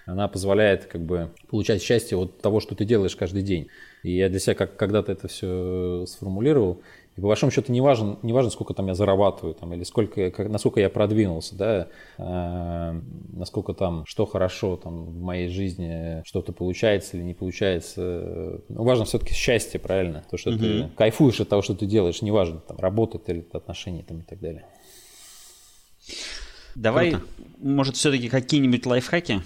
Она 0.06 0.28
позволяет 0.28 0.86
как 0.86 1.02
бы 1.02 1.30
получать 1.50 1.84
счастье 1.84 2.18
от 2.18 2.42
того, 2.42 2.60
что 2.60 2.74
ты 2.74 2.84
делаешь 2.84 3.16
каждый 3.16 3.44
день. 3.44 3.68
И 4.02 4.16
я 4.16 4.30
для 4.30 4.40
себя 4.40 4.56
как 4.56 4.76
когда-то 4.76 5.12
это 5.12 5.28
все 5.28 6.06
сформулировал. 6.08 6.82
И 7.20 7.22
по 7.22 7.28
большому 7.28 7.52
счету 7.52 7.74
не 7.74 7.82
важно, 7.82 8.18
не 8.22 8.32
важно 8.32 8.50
сколько 8.50 8.74
там 8.74 8.88
я 8.88 8.94
зарабатываю, 8.94 9.54
там, 9.54 9.74
или 9.74 9.84
сколько, 9.84 10.32
как, 10.32 10.48
насколько 10.48 10.80
я 10.80 10.90
продвинулся, 10.90 11.54
да, 11.54 11.88
э, 12.18 13.02
насколько 13.34 13.74
там, 13.74 14.06
что 14.06 14.26
хорошо 14.26 14.78
там 14.78 15.04
в 15.04 15.22
моей 15.22 15.50
жизни, 15.50 16.22
что-то 16.26 16.54
получается 16.54 17.18
или 17.18 17.24
не 17.24 17.34
получается. 17.34 18.62
Ну, 18.70 18.84
важно 18.86 19.04
все-таки 19.04 19.34
счастье, 19.34 19.82
правильно? 19.82 20.24
То, 20.32 20.38
что 20.38 20.52
угу. 20.52 20.60
ты 20.60 20.90
кайфуешь 20.96 21.42
от 21.42 21.50
того, 21.50 21.62
что 21.62 21.76
ты 21.76 21.86
делаешь, 21.86 22.22
неважно, 22.22 22.62
там, 22.62 22.78
работает 22.78 23.28
или 23.28 23.46
отношения 23.52 24.04
там, 24.04 24.20
и 24.22 24.24
так 24.24 24.40
далее. 24.40 24.66
Давай, 26.76 27.12
Круто. 27.12 27.26
может, 27.58 27.98
все-таки 27.98 28.30
какие-нибудь 28.30 28.86
лайфхаки? 28.86 29.42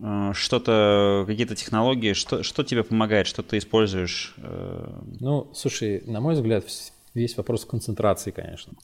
Э, 0.00 0.32
что-то, 0.34 1.24
какие-то 1.26 1.56
технологии, 1.56 2.12
что, 2.12 2.42
что 2.42 2.62
тебе 2.62 2.84
помогает, 2.84 3.26
что 3.26 3.42
ты 3.42 3.58
используешь? 3.58 4.34
Э? 4.38 5.00
Ну, 5.20 5.50
слушай, 5.54 6.02
на 6.06 6.20
мой 6.20 6.34
взгляд, 6.34 6.64
весь 7.14 7.36
вопрос 7.36 7.64
концентрации, 7.64 8.30
конечно. 8.30 8.74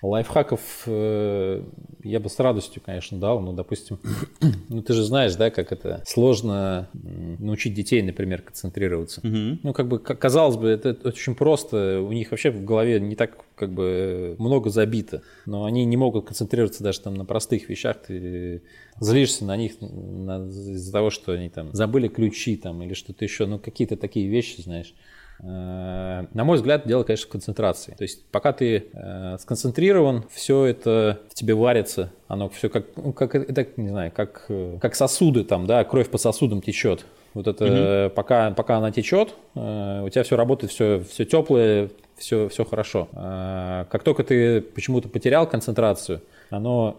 Лайфхаков 0.00 0.84
э, 0.86 1.62
я 2.04 2.20
бы 2.20 2.28
с 2.28 2.38
радостью, 2.38 2.80
конечно, 2.84 3.18
дал, 3.18 3.40
но, 3.40 3.52
допустим, 3.52 3.98
ну 4.68 4.82
ты 4.82 4.92
же 4.92 5.02
знаешь, 5.02 5.34
да, 5.34 5.50
как 5.50 5.72
это 5.72 6.02
сложно 6.06 6.88
научить 6.92 7.74
детей, 7.74 8.02
например, 8.02 8.42
концентрироваться. 8.42 9.20
Угу. 9.20 9.58
Ну, 9.62 9.72
как 9.72 9.88
бы, 9.88 9.98
казалось 9.98 10.56
бы, 10.56 10.68
это, 10.68 10.90
это 10.90 11.08
очень 11.08 11.34
просто, 11.34 12.00
у 12.00 12.12
них 12.12 12.30
вообще 12.30 12.50
в 12.50 12.64
голове 12.64 13.00
не 13.00 13.16
так, 13.16 13.44
как 13.56 13.72
бы, 13.72 14.36
много 14.38 14.70
забито, 14.70 15.22
но 15.46 15.64
они 15.64 15.84
не 15.84 15.96
могут 15.96 16.26
концентрироваться 16.26 16.84
даже 16.84 17.00
там 17.00 17.14
на 17.14 17.24
простых 17.24 17.68
вещах, 17.68 17.96
ты 18.06 18.62
злишься 19.00 19.44
на 19.44 19.56
них 19.56 19.80
на, 19.80 20.46
из-за 20.48 20.92
того, 20.92 21.10
что 21.10 21.32
они 21.32 21.48
там 21.48 21.72
забыли 21.72 22.08
ключи 22.08 22.56
там 22.56 22.82
или 22.82 22.94
что-то 22.94 23.24
еще, 23.24 23.46
ну, 23.46 23.58
какие-то 23.58 23.96
такие 23.96 24.28
вещи, 24.28 24.60
знаешь. 24.60 24.94
На 25.40 26.26
мой 26.32 26.56
взгляд, 26.56 26.86
дело, 26.86 27.04
конечно, 27.04 27.28
в 27.28 27.30
концентрации. 27.30 27.94
То 27.96 28.02
есть, 28.02 28.24
пока 28.26 28.52
ты 28.52 28.86
э, 28.92 29.36
сконцентрирован, 29.38 30.24
все 30.32 30.64
это 30.64 31.20
в 31.30 31.34
тебе 31.34 31.54
варится, 31.54 32.10
оно 32.26 32.48
все 32.48 32.68
как, 32.68 32.86
ну, 32.96 33.12
как 33.12 33.36
это, 33.36 33.66
не 33.76 33.88
знаю, 33.88 34.10
как, 34.10 34.46
э, 34.48 34.78
как 34.80 34.96
сосуды 34.96 35.44
там, 35.44 35.66
да, 35.66 35.84
кровь 35.84 36.10
по 36.10 36.18
сосудам 36.18 36.60
течет. 36.60 37.06
Вот 37.34 37.46
это 37.46 38.08
угу. 38.08 38.14
пока, 38.16 38.50
пока 38.50 38.78
она 38.78 38.90
течет, 38.90 39.34
у 39.54 40.08
тебя 40.08 40.22
все 40.24 40.34
работает, 40.34 40.72
все, 40.72 41.04
все 41.08 41.24
теплое, 41.24 41.90
все, 42.16 42.48
все 42.48 42.64
хорошо. 42.64 43.06
Как 43.12 44.02
только 44.02 44.24
ты 44.24 44.60
почему-то 44.60 45.08
потерял 45.08 45.46
концентрацию, 45.46 46.20
оно 46.50 46.96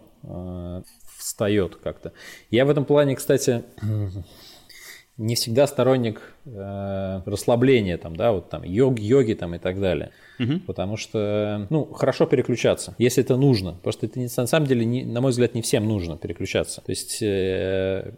встает 1.18 1.76
как-то. 1.76 2.14
Я 2.52 2.66
в 2.66 2.70
этом 2.70 2.86
плане, 2.86 3.16
кстати, 3.16 3.64
не 5.20 5.36
всегда 5.36 5.68
сторонник 5.68 6.22
э, 6.46 7.22
расслабления, 7.26 7.98
там, 7.98 8.16
да, 8.16 8.32
вот 8.32 8.50
там 8.50 8.64
йог, 8.64 8.98
йоги 9.00 9.34
там 9.34 9.54
и 9.54 9.60
так 9.60 9.80
далее. 9.80 10.12
Угу. 10.40 10.62
Потому 10.66 10.96
что, 10.96 11.68
ну, 11.70 11.86
хорошо 11.92 12.26
переключаться, 12.26 12.96
если 12.98 13.22
это 13.22 13.36
нужно. 13.36 13.74
Просто 13.84 14.06
это 14.06 14.18
на 14.18 14.48
самом 14.48 14.66
деле, 14.66 14.86
не, 14.86 15.04
на 15.04 15.20
мой 15.20 15.32
взгляд, 15.32 15.56
не 15.56 15.62
всем 15.62 15.86
нужно 15.86 16.16
переключаться. 16.16 16.82
То 16.82 16.90
есть 16.92 17.22
э, 17.22 18.14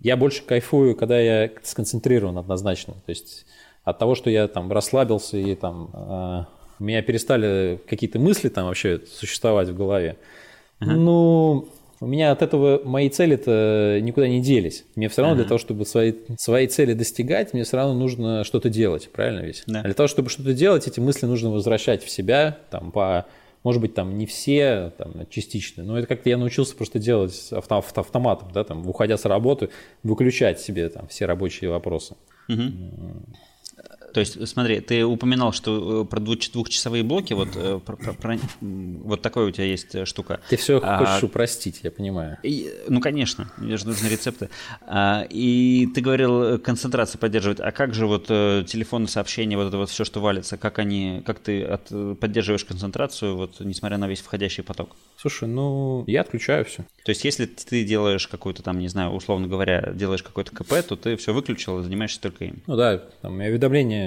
я 0.00 0.16
больше 0.16 0.44
кайфую, 0.44 0.94
когда 0.94 1.18
я 1.18 1.50
сконцентрирован 1.64 2.38
однозначно. 2.38 2.94
То 2.94 3.10
есть 3.10 3.44
от 3.82 3.98
того, 3.98 4.14
что 4.14 4.30
я 4.30 4.46
там 4.46 4.70
расслабился 4.70 5.36
и 5.36 5.56
там 5.56 5.90
э, 5.92 6.44
у 6.78 6.84
меня 6.84 7.02
перестали 7.02 7.80
какие-то 7.88 8.20
мысли 8.20 8.48
там 8.48 8.66
вообще 8.66 9.00
существовать 9.10 9.70
в 9.70 9.76
голове. 9.76 10.18
Uh-huh. 10.80 10.94
Ну, 10.94 11.68
у 12.00 12.06
меня 12.06 12.30
от 12.30 12.42
этого 12.42 12.80
мои 12.84 13.08
цели-то 13.08 13.98
никуда 14.02 14.28
не 14.28 14.40
делись. 14.40 14.84
Мне 14.94 15.08
все 15.08 15.22
равно 15.22 15.34
ага. 15.34 15.42
для 15.42 15.48
того, 15.48 15.58
чтобы 15.58 15.84
свои, 15.84 16.14
свои 16.38 16.66
цели 16.66 16.94
достигать, 16.94 17.52
мне 17.52 17.64
все 17.64 17.76
равно 17.76 17.94
нужно 17.94 18.44
что-то 18.44 18.68
делать, 18.68 19.10
правильно 19.12 19.40
ведь? 19.40 19.64
Да. 19.66 19.80
А 19.80 19.84
для 19.84 19.94
того, 19.94 20.06
чтобы 20.06 20.30
что-то 20.30 20.52
делать, 20.52 20.86
эти 20.86 21.00
мысли 21.00 21.26
нужно 21.26 21.50
возвращать 21.50 22.04
в 22.04 22.10
себя, 22.10 22.58
там, 22.70 22.92
по, 22.92 23.26
может 23.64 23.80
быть, 23.80 23.94
там 23.94 24.16
не 24.16 24.26
все, 24.26 24.92
там, 24.96 25.26
частично, 25.28 25.82
но 25.82 25.98
это 25.98 26.06
как-то 26.06 26.28
я 26.28 26.36
научился 26.36 26.76
просто 26.76 26.98
делать 26.98 27.48
авто, 27.50 27.78
автоматом, 27.78 28.50
да, 28.52 28.64
там, 28.64 28.86
уходя 28.88 29.16
с 29.16 29.24
работы, 29.24 29.70
выключать 30.02 30.60
себе 30.60 30.88
там 30.88 31.08
все 31.08 31.26
рабочие 31.26 31.70
вопросы. 31.70 32.14
Угу. 32.48 32.62
То 34.12 34.20
есть, 34.20 34.48
смотри, 34.48 34.80
ты 34.80 35.04
упоминал, 35.04 35.52
что 35.52 36.02
э, 36.02 36.04
про 36.04 36.20
двухчасовые 36.20 37.02
блоки, 37.02 37.34
вот, 37.34 37.48
э, 37.54 37.80
про, 37.84 37.96
про, 37.96 38.12
про, 38.12 38.38
вот 38.60 39.22
такая 39.22 39.46
у 39.46 39.50
тебя 39.50 39.64
есть 39.64 39.94
э, 39.94 40.04
штука. 40.04 40.40
Ты 40.48 40.56
все 40.56 40.80
а, 40.82 40.98
хочешь 40.98 41.22
упростить, 41.22 41.80
я 41.82 41.90
понимаю. 41.90 42.38
И, 42.42 42.72
ну, 42.88 43.00
конечно, 43.00 43.50
мне 43.56 43.76
же 43.76 43.86
нужны 43.86 44.08
рецепты. 44.08 44.48
А, 44.82 45.26
и 45.28 45.88
ты 45.94 46.00
говорил, 46.00 46.58
концентрация 46.58 47.18
поддерживать. 47.18 47.60
А 47.60 47.70
как 47.72 47.94
же 47.94 48.06
вот 48.06 48.26
телефонные 48.26 49.08
сообщения, 49.08 49.56
вот 49.56 49.68
это 49.68 49.76
вот 49.76 49.90
все, 49.90 50.04
что 50.04 50.20
валится, 50.20 50.56
как 50.56 50.78
они, 50.78 51.22
как 51.26 51.40
ты 51.40 51.62
от, 51.64 51.88
поддерживаешь 52.18 52.64
концентрацию, 52.64 53.36
вот, 53.36 53.60
несмотря 53.60 53.98
на 53.98 54.08
весь 54.08 54.20
входящий 54.20 54.62
поток? 54.62 54.96
Слушай, 55.16 55.48
ну, 55.48 56.04
я 56.06 56.20
отключаю 56.20 56.64
все. 56.64 56.84
То 57.04 57.10
есть, 57.10 57.24
если 57.24 57.46
ты 57.46 57.84
делаешь 57.84 58.28
какую-то 58.28 58.62
там, 58.62 58.78
не 58.78 58.88
знаю, 58.88 59.10
условно 59.10 59.48
говоря, 59.48 59.92
делаешь 59.94 60.22
какой-то 60.22 60.52
КП, 60.52 60.74
то 60.86 60.96
ты 60.96 61.16
все 61.16 61.32
выключил 61.32 61.80
и 61.80 61.82
занимаешься 61.82 62.20
только 62.20 62.44
им. 62.44 62.62
Ну 62.66 62.76
да, 62.76 62.98
там 63.22 63.38
уведомления 63.38 63.97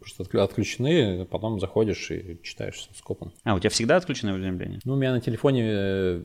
просто 0.00 0.42
отключены, 0.42 1.24
потом 1.26 1.60
заходишь 1.60 2.10
и 2.10 2.38
читаешь 2.42 2.88
скопом. 2.94 3.32
А, 3.44 3.54
у 3.54 3.58
тебя 3.58 3.70
всегда 3.70 3.96
отключены 3.96 4.32
уведомления? 4.34 4.80
Ну, 4.84 4.94
у 4.94 4.96
меня 4.96 5.12
на 5.12 5.20
телефоне 5.20 5.64
э, 5.66 6.22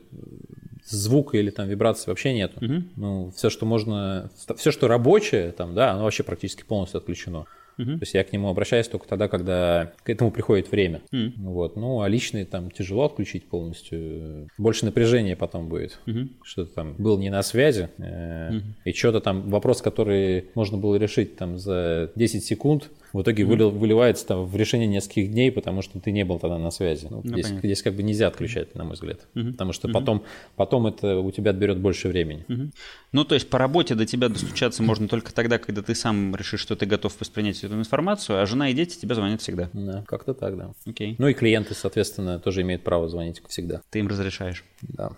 звука 0.86 1.38
или 1.38 1.50
там 1.50 1.68
вибрации 1.68 2.10
вообще 2.10 2.34
нету. 2.34 2.64
Угу. 2.64 2.84
Ну, 2.96 3.32
все, 3.36 3.50
что 3.50 3.66
можно, 3.66 4.32
все, 4.58 4.72
что 4.72 4.88
рабочее, 4.88 5.52
там, 5.52 5.74
да, 5.74 5.92
оно 5.92 6.04
вообще 6.04 6.24
практически 6.24 6.64
полностью 6.64 7.00
отключено. 7.00 7.46
Uh-huh. 7.78 7.98
То 7.98 8.02
есть 8.02 8.14
я 8.14 8.24
к 8.24 8.32
нему 8.32 8.50
обращаюсь 8.50 8.88
только 8.88 9.08
тогда, 9.08 9.28
когда 9.28 9.94
к 10.04 10.10
этому 10.10 10.32
приходит 10.32 10.72
время. 10.72 11.02
Uh-huh. 11.12 11.32
Вот. 11.38 11.76
Ну, 11.76 12.02
а 12.02 12.08
личный 12.08 12.46
там 12.46 12.72
тяжело 12.72 13.06
отключить 13.06 13.46
полностью. 13.46 14.48
Больше 14.58 14.86
напряжения 14.86 15.36
потом 15.36 15.70
будет. 15.70 16.00
Uh-huh. 16.06 16.30
Что-то 16.44 16.74
там 16.74 16.96
был 16.98 17.18
не 17.18 17.30
на 17.30 17.44
связи. 17.44 17.90
Uh-huh. 17.98 18.62
И 18.86 18.94
что-то 18.94 19.22
там, 19.22 19.50
вопрос, 19.50 19.82
который 19.82 20.46
можно 20.56 20.78
было 20.78 20.96
решить 20.96 21.36
там 21.36 21.58
за 21.58 22.12
10 22.16 22.44
секунд, 22.44 22.90
в 23.14 23.22
итоге 23.22 23.44
mm-hmm. 23.44 23.70
выливается 23.70 24.26
там 24.26 24.46
в 24.46 24.56
решение 24.56 24.88
нескольких 24.88 25.32
дней, 25.32 25.52
потому 25.52 25.84
что 25.84 26.00
ты 26.00 26.12
не 26.12 26.26
был 26.26 26.40
тогда 26.40 26.58
на 26.58 26.72
связи. 26.72 27.08
Ну, 27.10 27.22
ну, 27.24 27.38
здесь, 27.38 27.48
здесь 27.48 27.84
как 27.84 27.94
бы 27.94 28.02
нельзя 28.02 28.28
отключать, 28.28 28.74
на 28.74 28.84
мой 28.84 28.94
взгляд. 28.94 29.28
Mm-hmm. 29.36 29.52
Потому 29.52 29.72
что 29.72 29.88
mm-hmm. 29.88 29.94
потом, 29.94 30.24
потом 30.56 30.88
это 30.88 31.20
у 31.20 31.32
тебя 31.32 31.52
отберет 31.52 31.78
больше 31.78 32.08
времени. 32.08 32.44
Mm-hmm. 32.48 32.72
Ну, 33.12 33.24
то 33.24 33.36
есть 33.36 33.50
по 33.50 33.60
работе 33.60 33.94
до 33.94 34.08
тебя 34.08 34.30
достучаться 34.30 34.82
можно 34.82 35.08
только 35.08 35.32
тогда, 35.32 35.60
когда 35.60 35.84
ты 35.84 35.94
сам 35.94 36.36
решишь, 36.36 36.62
что 36.62 36.76
ты 36.76 36.88
готов 36.88 37.16
воспринять 37.20 37.64
эту 37.64 37.76
информацию, 37.76 38.42
а 38.42 38.46
жена 38.48 38.70
и 38.70 38.74
дети 38.74 39.00
тебе 39.00 39.14
звонят 39.14 39.42
всегда. 39.42 39.70
Да, 39.74 40.04
как-то 40.08 40.34
так, 40.34 40.58
да. 40.58 40.74
Окей. 40.86 41.16
Ну 41.20 41.28
и 41.28 41.34
клиенты, 41.34 41.76
соответственно, 41.76 42.40
тоже 42.40 42.64
имеют 42.64 42.84
право 42.84 43.08
звонить 43.08 43.42
всегда. 43.48 43.82
Ты 43.92 44.00
им 44.00 44.08
разрешаешь? 44.08 44.64
Да. 44.82 45.12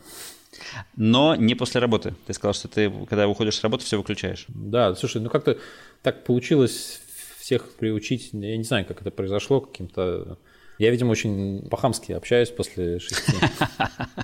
Но 0.96 1.36
не 1.36 1.56
после 1.56 1.82
работы. 1.82 2.16
Ты 2.28 2.34
сказал, 2.34 2.54
что 2.54 2.68
ты, 2.68 2.92
когда 3.10 3.28
уходишь 3.28 3.56
с 3.56 3.64
работы, 3.64 3.84
все 3.84 3.98
выключаешь. 3.98 4.46
Да, 4.50 4.96
слушай, 4.96 5.22
ну 5.22 5.30
как-то 5.30 5.58
так 6.02 6.24
получилось 6.24 7.02
всех 7.46 7.70
приучить. 7.76 8.32
Я 8.34 8.58
не 8.58 8.64
знаю, 8.64 8.88
как 8.88 9.02
это 9.02 9.12
произошло, 9.12 9.62
каким-то... 9.62 10.40
Я, 10.80 10.90
видимо, 10.90 11.12
очень 11.12 11.70
по-хамски 11.70 12.12
общаюсь 12.14 12.50
после 12.50 12.98
шести. 12.98 13.34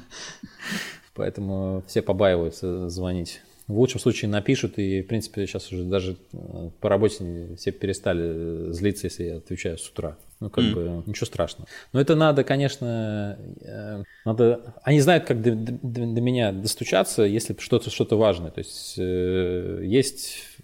Поэтому 1.13 1.84
все 1.86 2.01
побаиваются 2.01 2.89
звонить. 2.89 3.41
В 3.67 3.77
лучшем 3.77 3.99
случае 3.99 4.31
напишут, 4.31 4.79
и, 4.79 5.03
в 5.03 5.07
принципе, 5.07 5.45
сейчас 5.45 5.71
уже 5.71 5.84
даже 5.84 6.17
э, 6.34 6.69
по 6.79 6.89
работе 6.89 7.55
все 7.57 7.71
перестали 7.71 8.73
злиться, 8.73 9.05
если 9.05 9.25
я 9.25 9.38
отвечаю 9.38 9.77
с 9.77 9.88
утра. 9.88 10.17
Ну, 10.41 10.49
как 10.49 10.63
mm. 10.63 10.73
бы, 10.73 11.04
ничего 11.06 11.27
страшного. 11.27 11.69
Но 11.93 12.01
это 12.01 12.15
надо, 12.15 12.43
конечно, 12.43 13.38
э, 13.62 14.04
надо... 14.25 14.73
Они 14.82 14.99
знают, 14.99 15.25
как 15.25 15.39
до, 15.43 15.51
до, 15.51 15.80
до 15.82 16.21
меня 16.21 16.51
достучаться, 16.51 17.21
если 17.21 17.56
что-то 17.60 17.91
что 17.91 18.17
важное. 18.17 18.49
То 18.49 18.58
есть, 18.60 18.95
э, 18.97 19.82
есть 19.84 20.58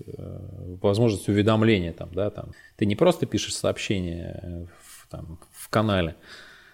возможность 0.82 1.30
уведомления 1.30 1.94
там, 1.94 2.10
да, 2.12 2.32
там. 2.32 2.54
Ты 2.76 2.88
не 2.88 2.96
просто 2.96 3.28
пишешь 3.28 3.56
сообщение 3.56 4.68
в, 4.82 5.08
там, 5.10 5.40
в 5.52 5.70
канале, 5.70 6.16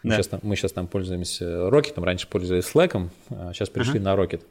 да. 0.04 0.10
мы, 0.10 0.16
сейчас 0.16 0.28
там, 0.30 0.40
мы 0.44 0.56
сейчас 0.56 0.72
там 0.72 0.88
пользуемся 0.88 1.46
Rocket, 1.46 2.02
раньше 2.02 2.28
пользовались 2.30 2.66
Slack, 2.74 3.10
а 3.30 3.52
сейчас 3.54 3.68
перешли 3.68 4.00
ага. 4.00 4.12
на 4.12 4.16
Rocket. 4.16 4.44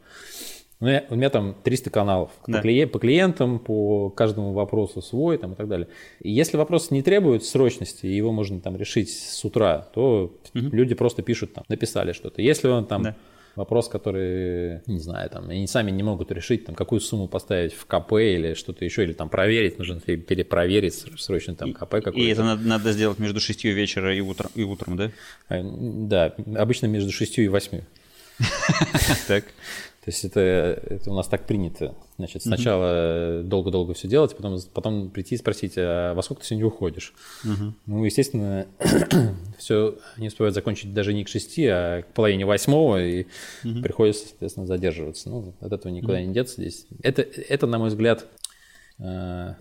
У 0.83 0.85
меня, 0.85 1.05
у 1.11 1.14
меня 1.14 1.31
там 1.31 1.55
300 1.62 1.90
каналов 1.90 2.33
да. 2.45 2.57
по, 2.57 2.62
клиент, 2.62 2.90
по 2.90 2.99
клиентам, 2.99 3.61
по 3.61 4.11
каждому 4.11 4.53
вопросу 4.53 5.01
свой 5.01 5.38
там, 5.38 5.53
и 5.53 5.55
так 5.55 5.68
далее. 5.68 5.87
И 6.21 6.33
если 6.33 6.57
вопрос 6.57 6.90
не 6.90 7.03
требует 7.03 7.45
срочности, 7.45 8.07
и 8.07 8.16
его 8.16 8.33
можно 8.33 8.61
там 8.61 8.77
решить 8.77 9.09
с 9.12 9.45
утра, 9.45 9.87
то 9.95 10.35
угу. 10.53 10.66
люди 10.73 10.97
просто 10.97 11.23
пишут 11.23 11.55
там, 11.55 11.62
написали 11.68 12.11
что-то. 12.11 12.42
Если 12.42 12.66
он 12.66 12.87
там 12.87 13.05
да. 13.05 13.16
вопрос, 13.55 13.88
который, 13.88 14.81
не 14.88 14.99
знаю, 14.99 15.31
там, 15.31 15.51
они 15.51 15.68
сами 15.68 15.92
не 15.92 16.03
могут 16.03 16.33
решить, 16.33 16.64
там, 16.64 16.75
какую 16.75 16.99
сумму 16.99 17.29
поставить 17.29 17.75
в 17.75 17.87
КП 17.87 18.14
или 18.14 18.55
что-то 18.55 18.85
еще, 18.85 19.05
или 19.05 19.12
там 19.12 19.29
проверить, 19.29 19.79
нужно 19.79 20.01
перепроверить 20.01 20.95
срочно 21.16 21.55
там 21.55 21.75
КП 21.75 21.90
какой-то. 22.03 22.18
И 22.18 22.27
это 22.27 22.42
надо, 22.42 22.66
надо 22.66 22.90
сделать 22.90 23.21
между 23.21 23.38
6 23.38 23.62
вечера 23.66 24.12
и 24.12 24.21
утром, 24.21 24.51
и 24.57 24.64
утром, 24.64 24.97
да? 24.97 25.12
А, 25.49 25.62
да, 25.62 26.35
обычно 26.57 26.87
между 26.87 27.12
6 27.12 27.38
и 27.38 27.47
8. 27.47 27.83
Так. 29.29 29.45
То 30.05 30.11
есть 30.11 30.25
это, 30.25 30.41
это 30.41 31.11
у 31.12 31.15
нас 31.15 31.29
так 31.29 31.47
принято. 31.47 31.95
Значит, 32.19 32.43
сначала 32.43 32.87
uh-huh. 32.87 33.43
долго-долго 33.45 33.95
все 33.95 34.09
делать, 34.09 34.37
потом, 34.37 34.59
потом 34.75 35.11
прийти 35.11 35.37
и 35.37 35.38
спросить, 35.38 35.75
а 35.77 36.12
во 36.15 36.23
сколько 36.23 36.43
ты 36.43 36.49
сегодня 36.49 36.67
уходишь? 36.67 37.15
Uh-huh. 37.45 37.73
Ну, 37.87 38.05
естественно, 38.05 38.67
все 39.59 39.97
не 40.17 40.27
успевают 40.27 40.57
закончить 40.57 40.93
даже 40.93 41.15
не 41.15 41.23
к 41.23 41.29
шести, 41.29 41.67
а 41.67 42.03
к 42.03 42.15
половине 42.15 42.45
восьмого, 42.47 43.01
и 43.01 43.27
uh-huh. 43.62 43.81
приходится, 43.81 44.27
соответственно, 44.27 44.67
задерживаться. 44.67 45.31
Ну, 45.31 45.55
от 45.61 45.73
этого 45.73 45.93
никуда 45.93 46.21
uh-huh. 46.21 46.27
не 46.27 46.35
деться 46.35 46.61
здесь. 46.61 46.87
Это, 47.05 47.23
это, 47.23 47.69
на 47.69 47.79
мой 47.79 47.91
взгляд, 47.91 48.27
э, 48.99 49.55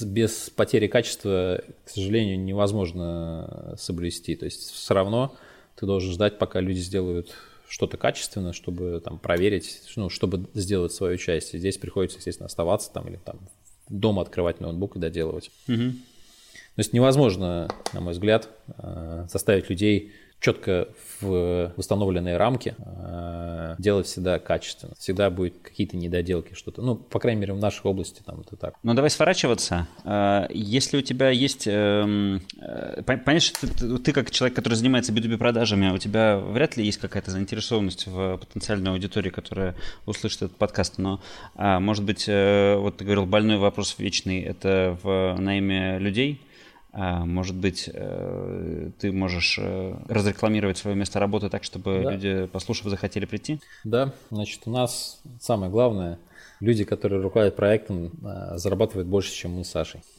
без 0.00 0.48
потери 0.48 0.86
качества, 0.86 1.62
к 1.84 1.90
сожалению, 1.90 2.42
невозможно 2.42 3.74
соблюсти. 3.76 4.34
То 4.34 4.46
есть 4.46 4.70
все 4.70 4.94
равно 4.94 5.36
ты 5.76 5.84
должен 5.84 6.10
ждать, 6.10 6.38
пока 6.38 6.60
люди 6.60 6.78
сделают 6.78 7.34
что-то 7.68 7.96
качественное, 7.96 8.52
чтобы 8.52 9.00
там 9.04 9.18
проверить, 9.18 9.80
ну, 9.96 10.08
чтобы 10.08 10.48
сделать 10.54 10.92
свою 10.92 11.16
часть. 11.16 11.54
И 11.54 11.58
здесь 11.58 11.78
приходится, 11.78 12.18
естественно, 12.18 12.46
оставаться 12.46 12.92
там 12.92 13.08
или 13.08 13.16
там 13.16 13.40
дома 13.88 14.22
открывать 14.22 14.60
ноутбук 14.60 14.96
и 14.96 14.98
доделывать. 14.98 15.50
Угу. 15.68 15.76
То 15.76 16.80
есть 16.80 16.92
невозможно, 16.92 17.68
на 17.92 18.00
мой 18.00 18.12
взгляд, 18.12 18.48
э, 18.78 19.26
заставить 19.30 19.70
людей 19.70 20.12
четко 20.40 20.88
в 21.20 21.72
восстановленные 21.76 22.36
рамки 22.36 22.74
э, 22.78 23.76
делать 23.78 24.06
всегда 24.06 24.38
качественно. 24.38 24.94
Всегда 24.98 25.30
будет 25.30 25.54
какие-то 25.62 25.96
недоделки, 25.96 26.52
что-то. 26.52 26.82
Ну, 26.82 26.96
по 26.96 27.18
крайней 27.18 27.40
мере, 27.40 27.54
в 27.54 27.58
нашей 27.58 27.86
области 27.86 28.20
там 28.22 28.40
это 28.40 28.56
так. 28.56 28.74
Ну, 28.82 28.92
давай 28.92 29.08
сворачиваться. 29.08 29.88
Э, 30.04 30.46
если 30.50 30.98
у 30.98 31.00
тебя 31.00 31.30
есть... 31.30 31.66
Эм, 31.66 32.42
э, 32.60 33.02
Понимаешь, 33.02 33.50
ты, 33.50 33.98
ты 33.98 34.12
как 34.12 34.30
человек, 34.30 34.54
который 34.54 34.74
занимается 34.74 35.12
B2B 35.12 35.38
продажами, 35.38 35.90
у 35.90 35.98
тебя 35.98 36.38
вряд 36.38 36.76
ли 36.76 36.84
есть 36.84 36.98
какая-то 36.98 37.30
заинтересованность 37.30 38.06
в 38.06 38.36
потенциальной 38.36 38.90
аудитории, 38.90 39.30
которая 39.30 39.74
услышит 40.04 40.42
этот 40.42 40.56
подкаст, 40.56 40.98
но, 40.98 41.22
а, 41.54 41.80
может 41.80 42.04
быть, 42.04 42.26
вот 42.26 42.96
ты 42.96 43.04
говорил, 43.04 43.24
больной 43.26 43.56
вопрос 43.56 43.94
вечный– 43.98 44.40
это 44.42 44.98
в 45.02 45.36
найме 45.38 45.98
людей– 45.98 46.40
а, 46.50 46.53
может 46.96 47.56
быть, 47.56 47.90
э, 47.92 48.90
ты 48.98 49.10
можешь 49.10 49.58
э, 49.60 49.96
разрекламировать 50.08 50.78
свое 50.78 50.96
место 50.96 51.18
работы 51.18 51.48
так, 51.48 51.64
чтобы 51.64 52.02
да. 52.04 52.12
люди, 52.12 52.46
послушав, 52.46 52.88
захотели 52.88 53.24
прийти? 53.24 53.60
Да, 53.82 54.12
значит, 54.30 54.62
у 54.66 54.70
нас 54.70 55.20
самое 55.40 55.72
главное, 55.72 56.18
люди, 56.60 56.84
которые 56.84 57.20
руководят 57.20 57.56
проектом, 57.56 58.12
э, 58.24 58.58
зарабатывают 58.58 59.08
больше, 59.08 59.32
чем 59.32 59.52
мы 59.52 59.64
с 59.64 59.70
Сашей. 59.70 60.00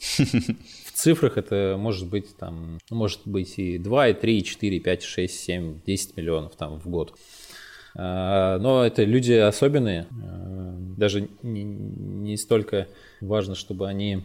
В 0.84 0.92
цифрах 0.92 1.36
это 1.36 1.76
может 1.78 2.08
быть 2.08 2.36
там, 2.36 2.78
может 2.90 3.20
быть 3.24 3.58
и 3.58 3.78
2, 3.78 4.08
и 4.08 4.14
3, 4.14 4.38
и 4.38 4.44
4, 4.44 4.76
и 4.76 4.80
5, 4.80 5.02
и 5.02 5.06
6, 5.06 5.40
7, 5.40 5.80
10 5.86 6.16
миллионов 6.16 6.56
там 6.56 6.78
в 6.78 6.88
год. 6.88 7.18
А, 7.96 8.58
но 8.58 8.84
это 8.84 9.04
люди 9.04 9.32
особенные, 9.32 10.06
даже 10.96 11.28
не, 11.42 11.64
не 11.64 12.36
столько 12.36 12.88
важно, 13.20 13.54
чтобы 13.54 13.88
они 13.88 14.22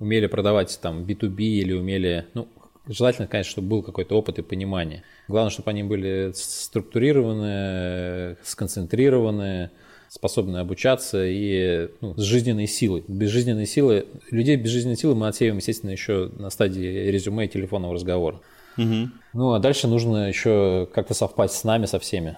умели 0.00 0.26
продавать 0.26 0.78
там 0.80 1.04
B2B 1.04 1.42
или 1.42 1.72
умели, 1.72 2.26
ну, 2.34 2.48
желательно, 2.86 3.26
конечно, 3.26 3.50
чтобы 3.50 3.68
был 3.68 3.82
какой-то 3.82 4.16
опыт 4.16 4.38
и 4.38 4.42
понимание. 4.42 5.02
Главное, 5.28 5.50
чтобы 5.50 5.70
они 5.70 5.82
были 5.82 6.32
структурированы, 6.34 8.36
сконцентрированы, 8.42 9.70
способны 10.08 10.58
обучаться 10.58 11.24
и 11.24 11.88
ну, 12.00 12.14
с 12.16 12.22
жизненной 12.22 12.66
силой. 12.66 13.04
Без 13.08 13.30
жизненной 13.30 13.66
силы, 13.66 14.06
людей 14.30 14.56
без 14.56 14.70
жизненной 14.70 14.96
силы 14.96 15.14
мы 15.14 15.28
отсеиваем, 15.28 15.58
естественно, 15.58 15.90
еще 15.90 16.30
на 16.38 16.50
стадии 16.50 17.08
резюме 17.08 17.46
и 17.46 17.48
телефонного 17.48 17.94
разговора. 17.94 18.40
Угу. 18.76 19.08
Ну, 19.32 19.52
а 19.52 19.58
дальше 19.58 19.88
нужно 19.88 20.28
еще 20.28 20.88
как-то 20.92 21.14
совпасть 21.14 21.54
с 21.54 21.64
нами, 21.64 21.86
со 21.86 21.98
всеми, 21.98 22.36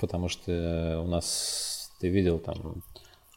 потому 0.00 0.28
что 0.28 1.00
у 1.04 1.08
нас, 1.08 1.92
ты 2.00 2.08
видел, 2.08 2.38
там 2.38 2.82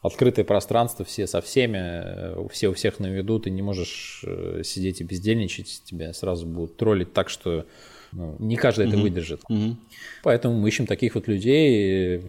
открытое 0.02 0.44
пространство, 0.44 1.04
все 1.04 1.26
со 1.26 1.40
всеми, 1.40 1.78
э, 1.78 2.48
все 2.52 2.68
у 2.68 2.74
всех 2.74 3.00
на 3.00 3.06
виду, 3.06 3.38
ты 3.38 3.50
не 3.50 3.62
можешь 3.62 4.22
э, 4.26 4.62
сидеть 4.64 5.00
и 5.00 5.04
бездельничать, 5.04 5.82
тебя 5.84 6.12
сразу 6.12 6.46
будут 6.46 6.76
троллить 6.76 7.12
так, 7.12 7.28
что 7.28 7.66
ну, 8.12 8.36
не 8.38 8.56
каждый 8.56 8.86
угу. 8.86 8.94
это 8.94 9.02
выдержит. 9.02 9.40
Угу. 9.48 9.76
Поэтому 10.22 10.58
мы 10.58 10.68
ищем 10.68 10.86
таких 10.86 11.14
вот 11.14 11.28
людей. 11.28 12.22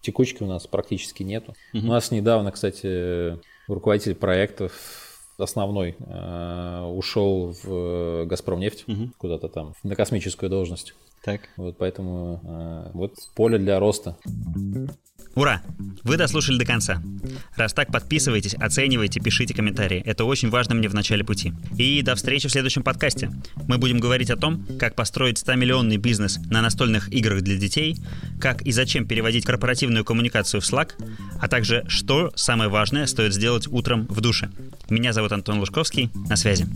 Текучки 0.00 0.42
у 0.42 0.46
нас 0.46 0.66
практически 0.66 1.22
нету. 1.22 1.54
Угу. 1.74 1.82
У 1.84 1.88
нас 1.88 2.10
недавно, 2.10 2.50
кстати, 2.50 3.38
руководитель 3.68 4.14
проектов 4.14 4.72
основной 5.38 5.96
э, 5.98 6.82
ушел 6.94 7.54
в 7.62 8.24
Газпромнефть 8.26 8.84
угу. 8.86 9.10
куда-то 9.18 9.48
там 9.48 9.74
на 9.82 9.96
космическую 9.96 10.48
должность. 10.48 10.94
Так. 11.22 11.42
Вот 11.56 11.78
поэтому 11.78 12.40
э, 12.42 12.90
вот 12.94 13.14
поле 13.34 13.58
для 13.58 13.78
роста. 13.78 14.16
Ура! 15.34 15.62
Вы 16.02 16.16
дослушали 16.16 16.58
до 16.58 16.66
конца. 16.66 17.02
Раз 17.56 17.72
так, 17.72 17.90
подписывайтесь, 17.90 18.54
оценивайте, 18.54 19.20
пишите 19.20 19.54
комментарии. 19.54 20.02
Это 20.04 20.24
очень 20.24 20.50
важно 20.50 20.74
мне 20.74 20.88
в 20.88 20.94
начале 20.94 21.24
пути. 21.24 21.54
И 21.78 22.02
до 22.02 22.14
встречи 22.16 22.48
в 22.48 22.52
следующем 22.52 22.82
подкасте. 22.82 23.30
Мы 23.66 23.78
будем 23.78 23.98
говорить 23.98 24.30
о 24.30 24.36
том, 24.36 24.66
как 24.78 24.94
построить 24.94 25.42
100-миллионный 25.42 25.96
бизнес 25.96 26.38
на 26.50 26.60
настольных 26.60 27.10
играх 27.12 27.42
для 27.42 27.56
детей, 27.56 27.96
как 28.40 28.62
и 28.62 28.72
зачем 28.72 29.06
переводить 29.06 29.46
корпоративную 29.46 30.04
коммуникацию 30.04 30.60
в 30.60 30.64
Slack, 30.64 30.90
а 31.40 31.48
также 31.48 31.84
что 31.88 32.32
самое 32.34 32.68
важное 32.68 33.06
стоит 33.06 33.32
сделать 33.32 33.68
утром 33.68 34.06
в 34.08 34.20
душе. 34.20 34.50
Меня 34.90 35.12
зовут 35.12 35.32
Антон 35.32 35.60
Лужковский. 35.60 36.10
На 36.28 36.36
связи. 36.36 36.66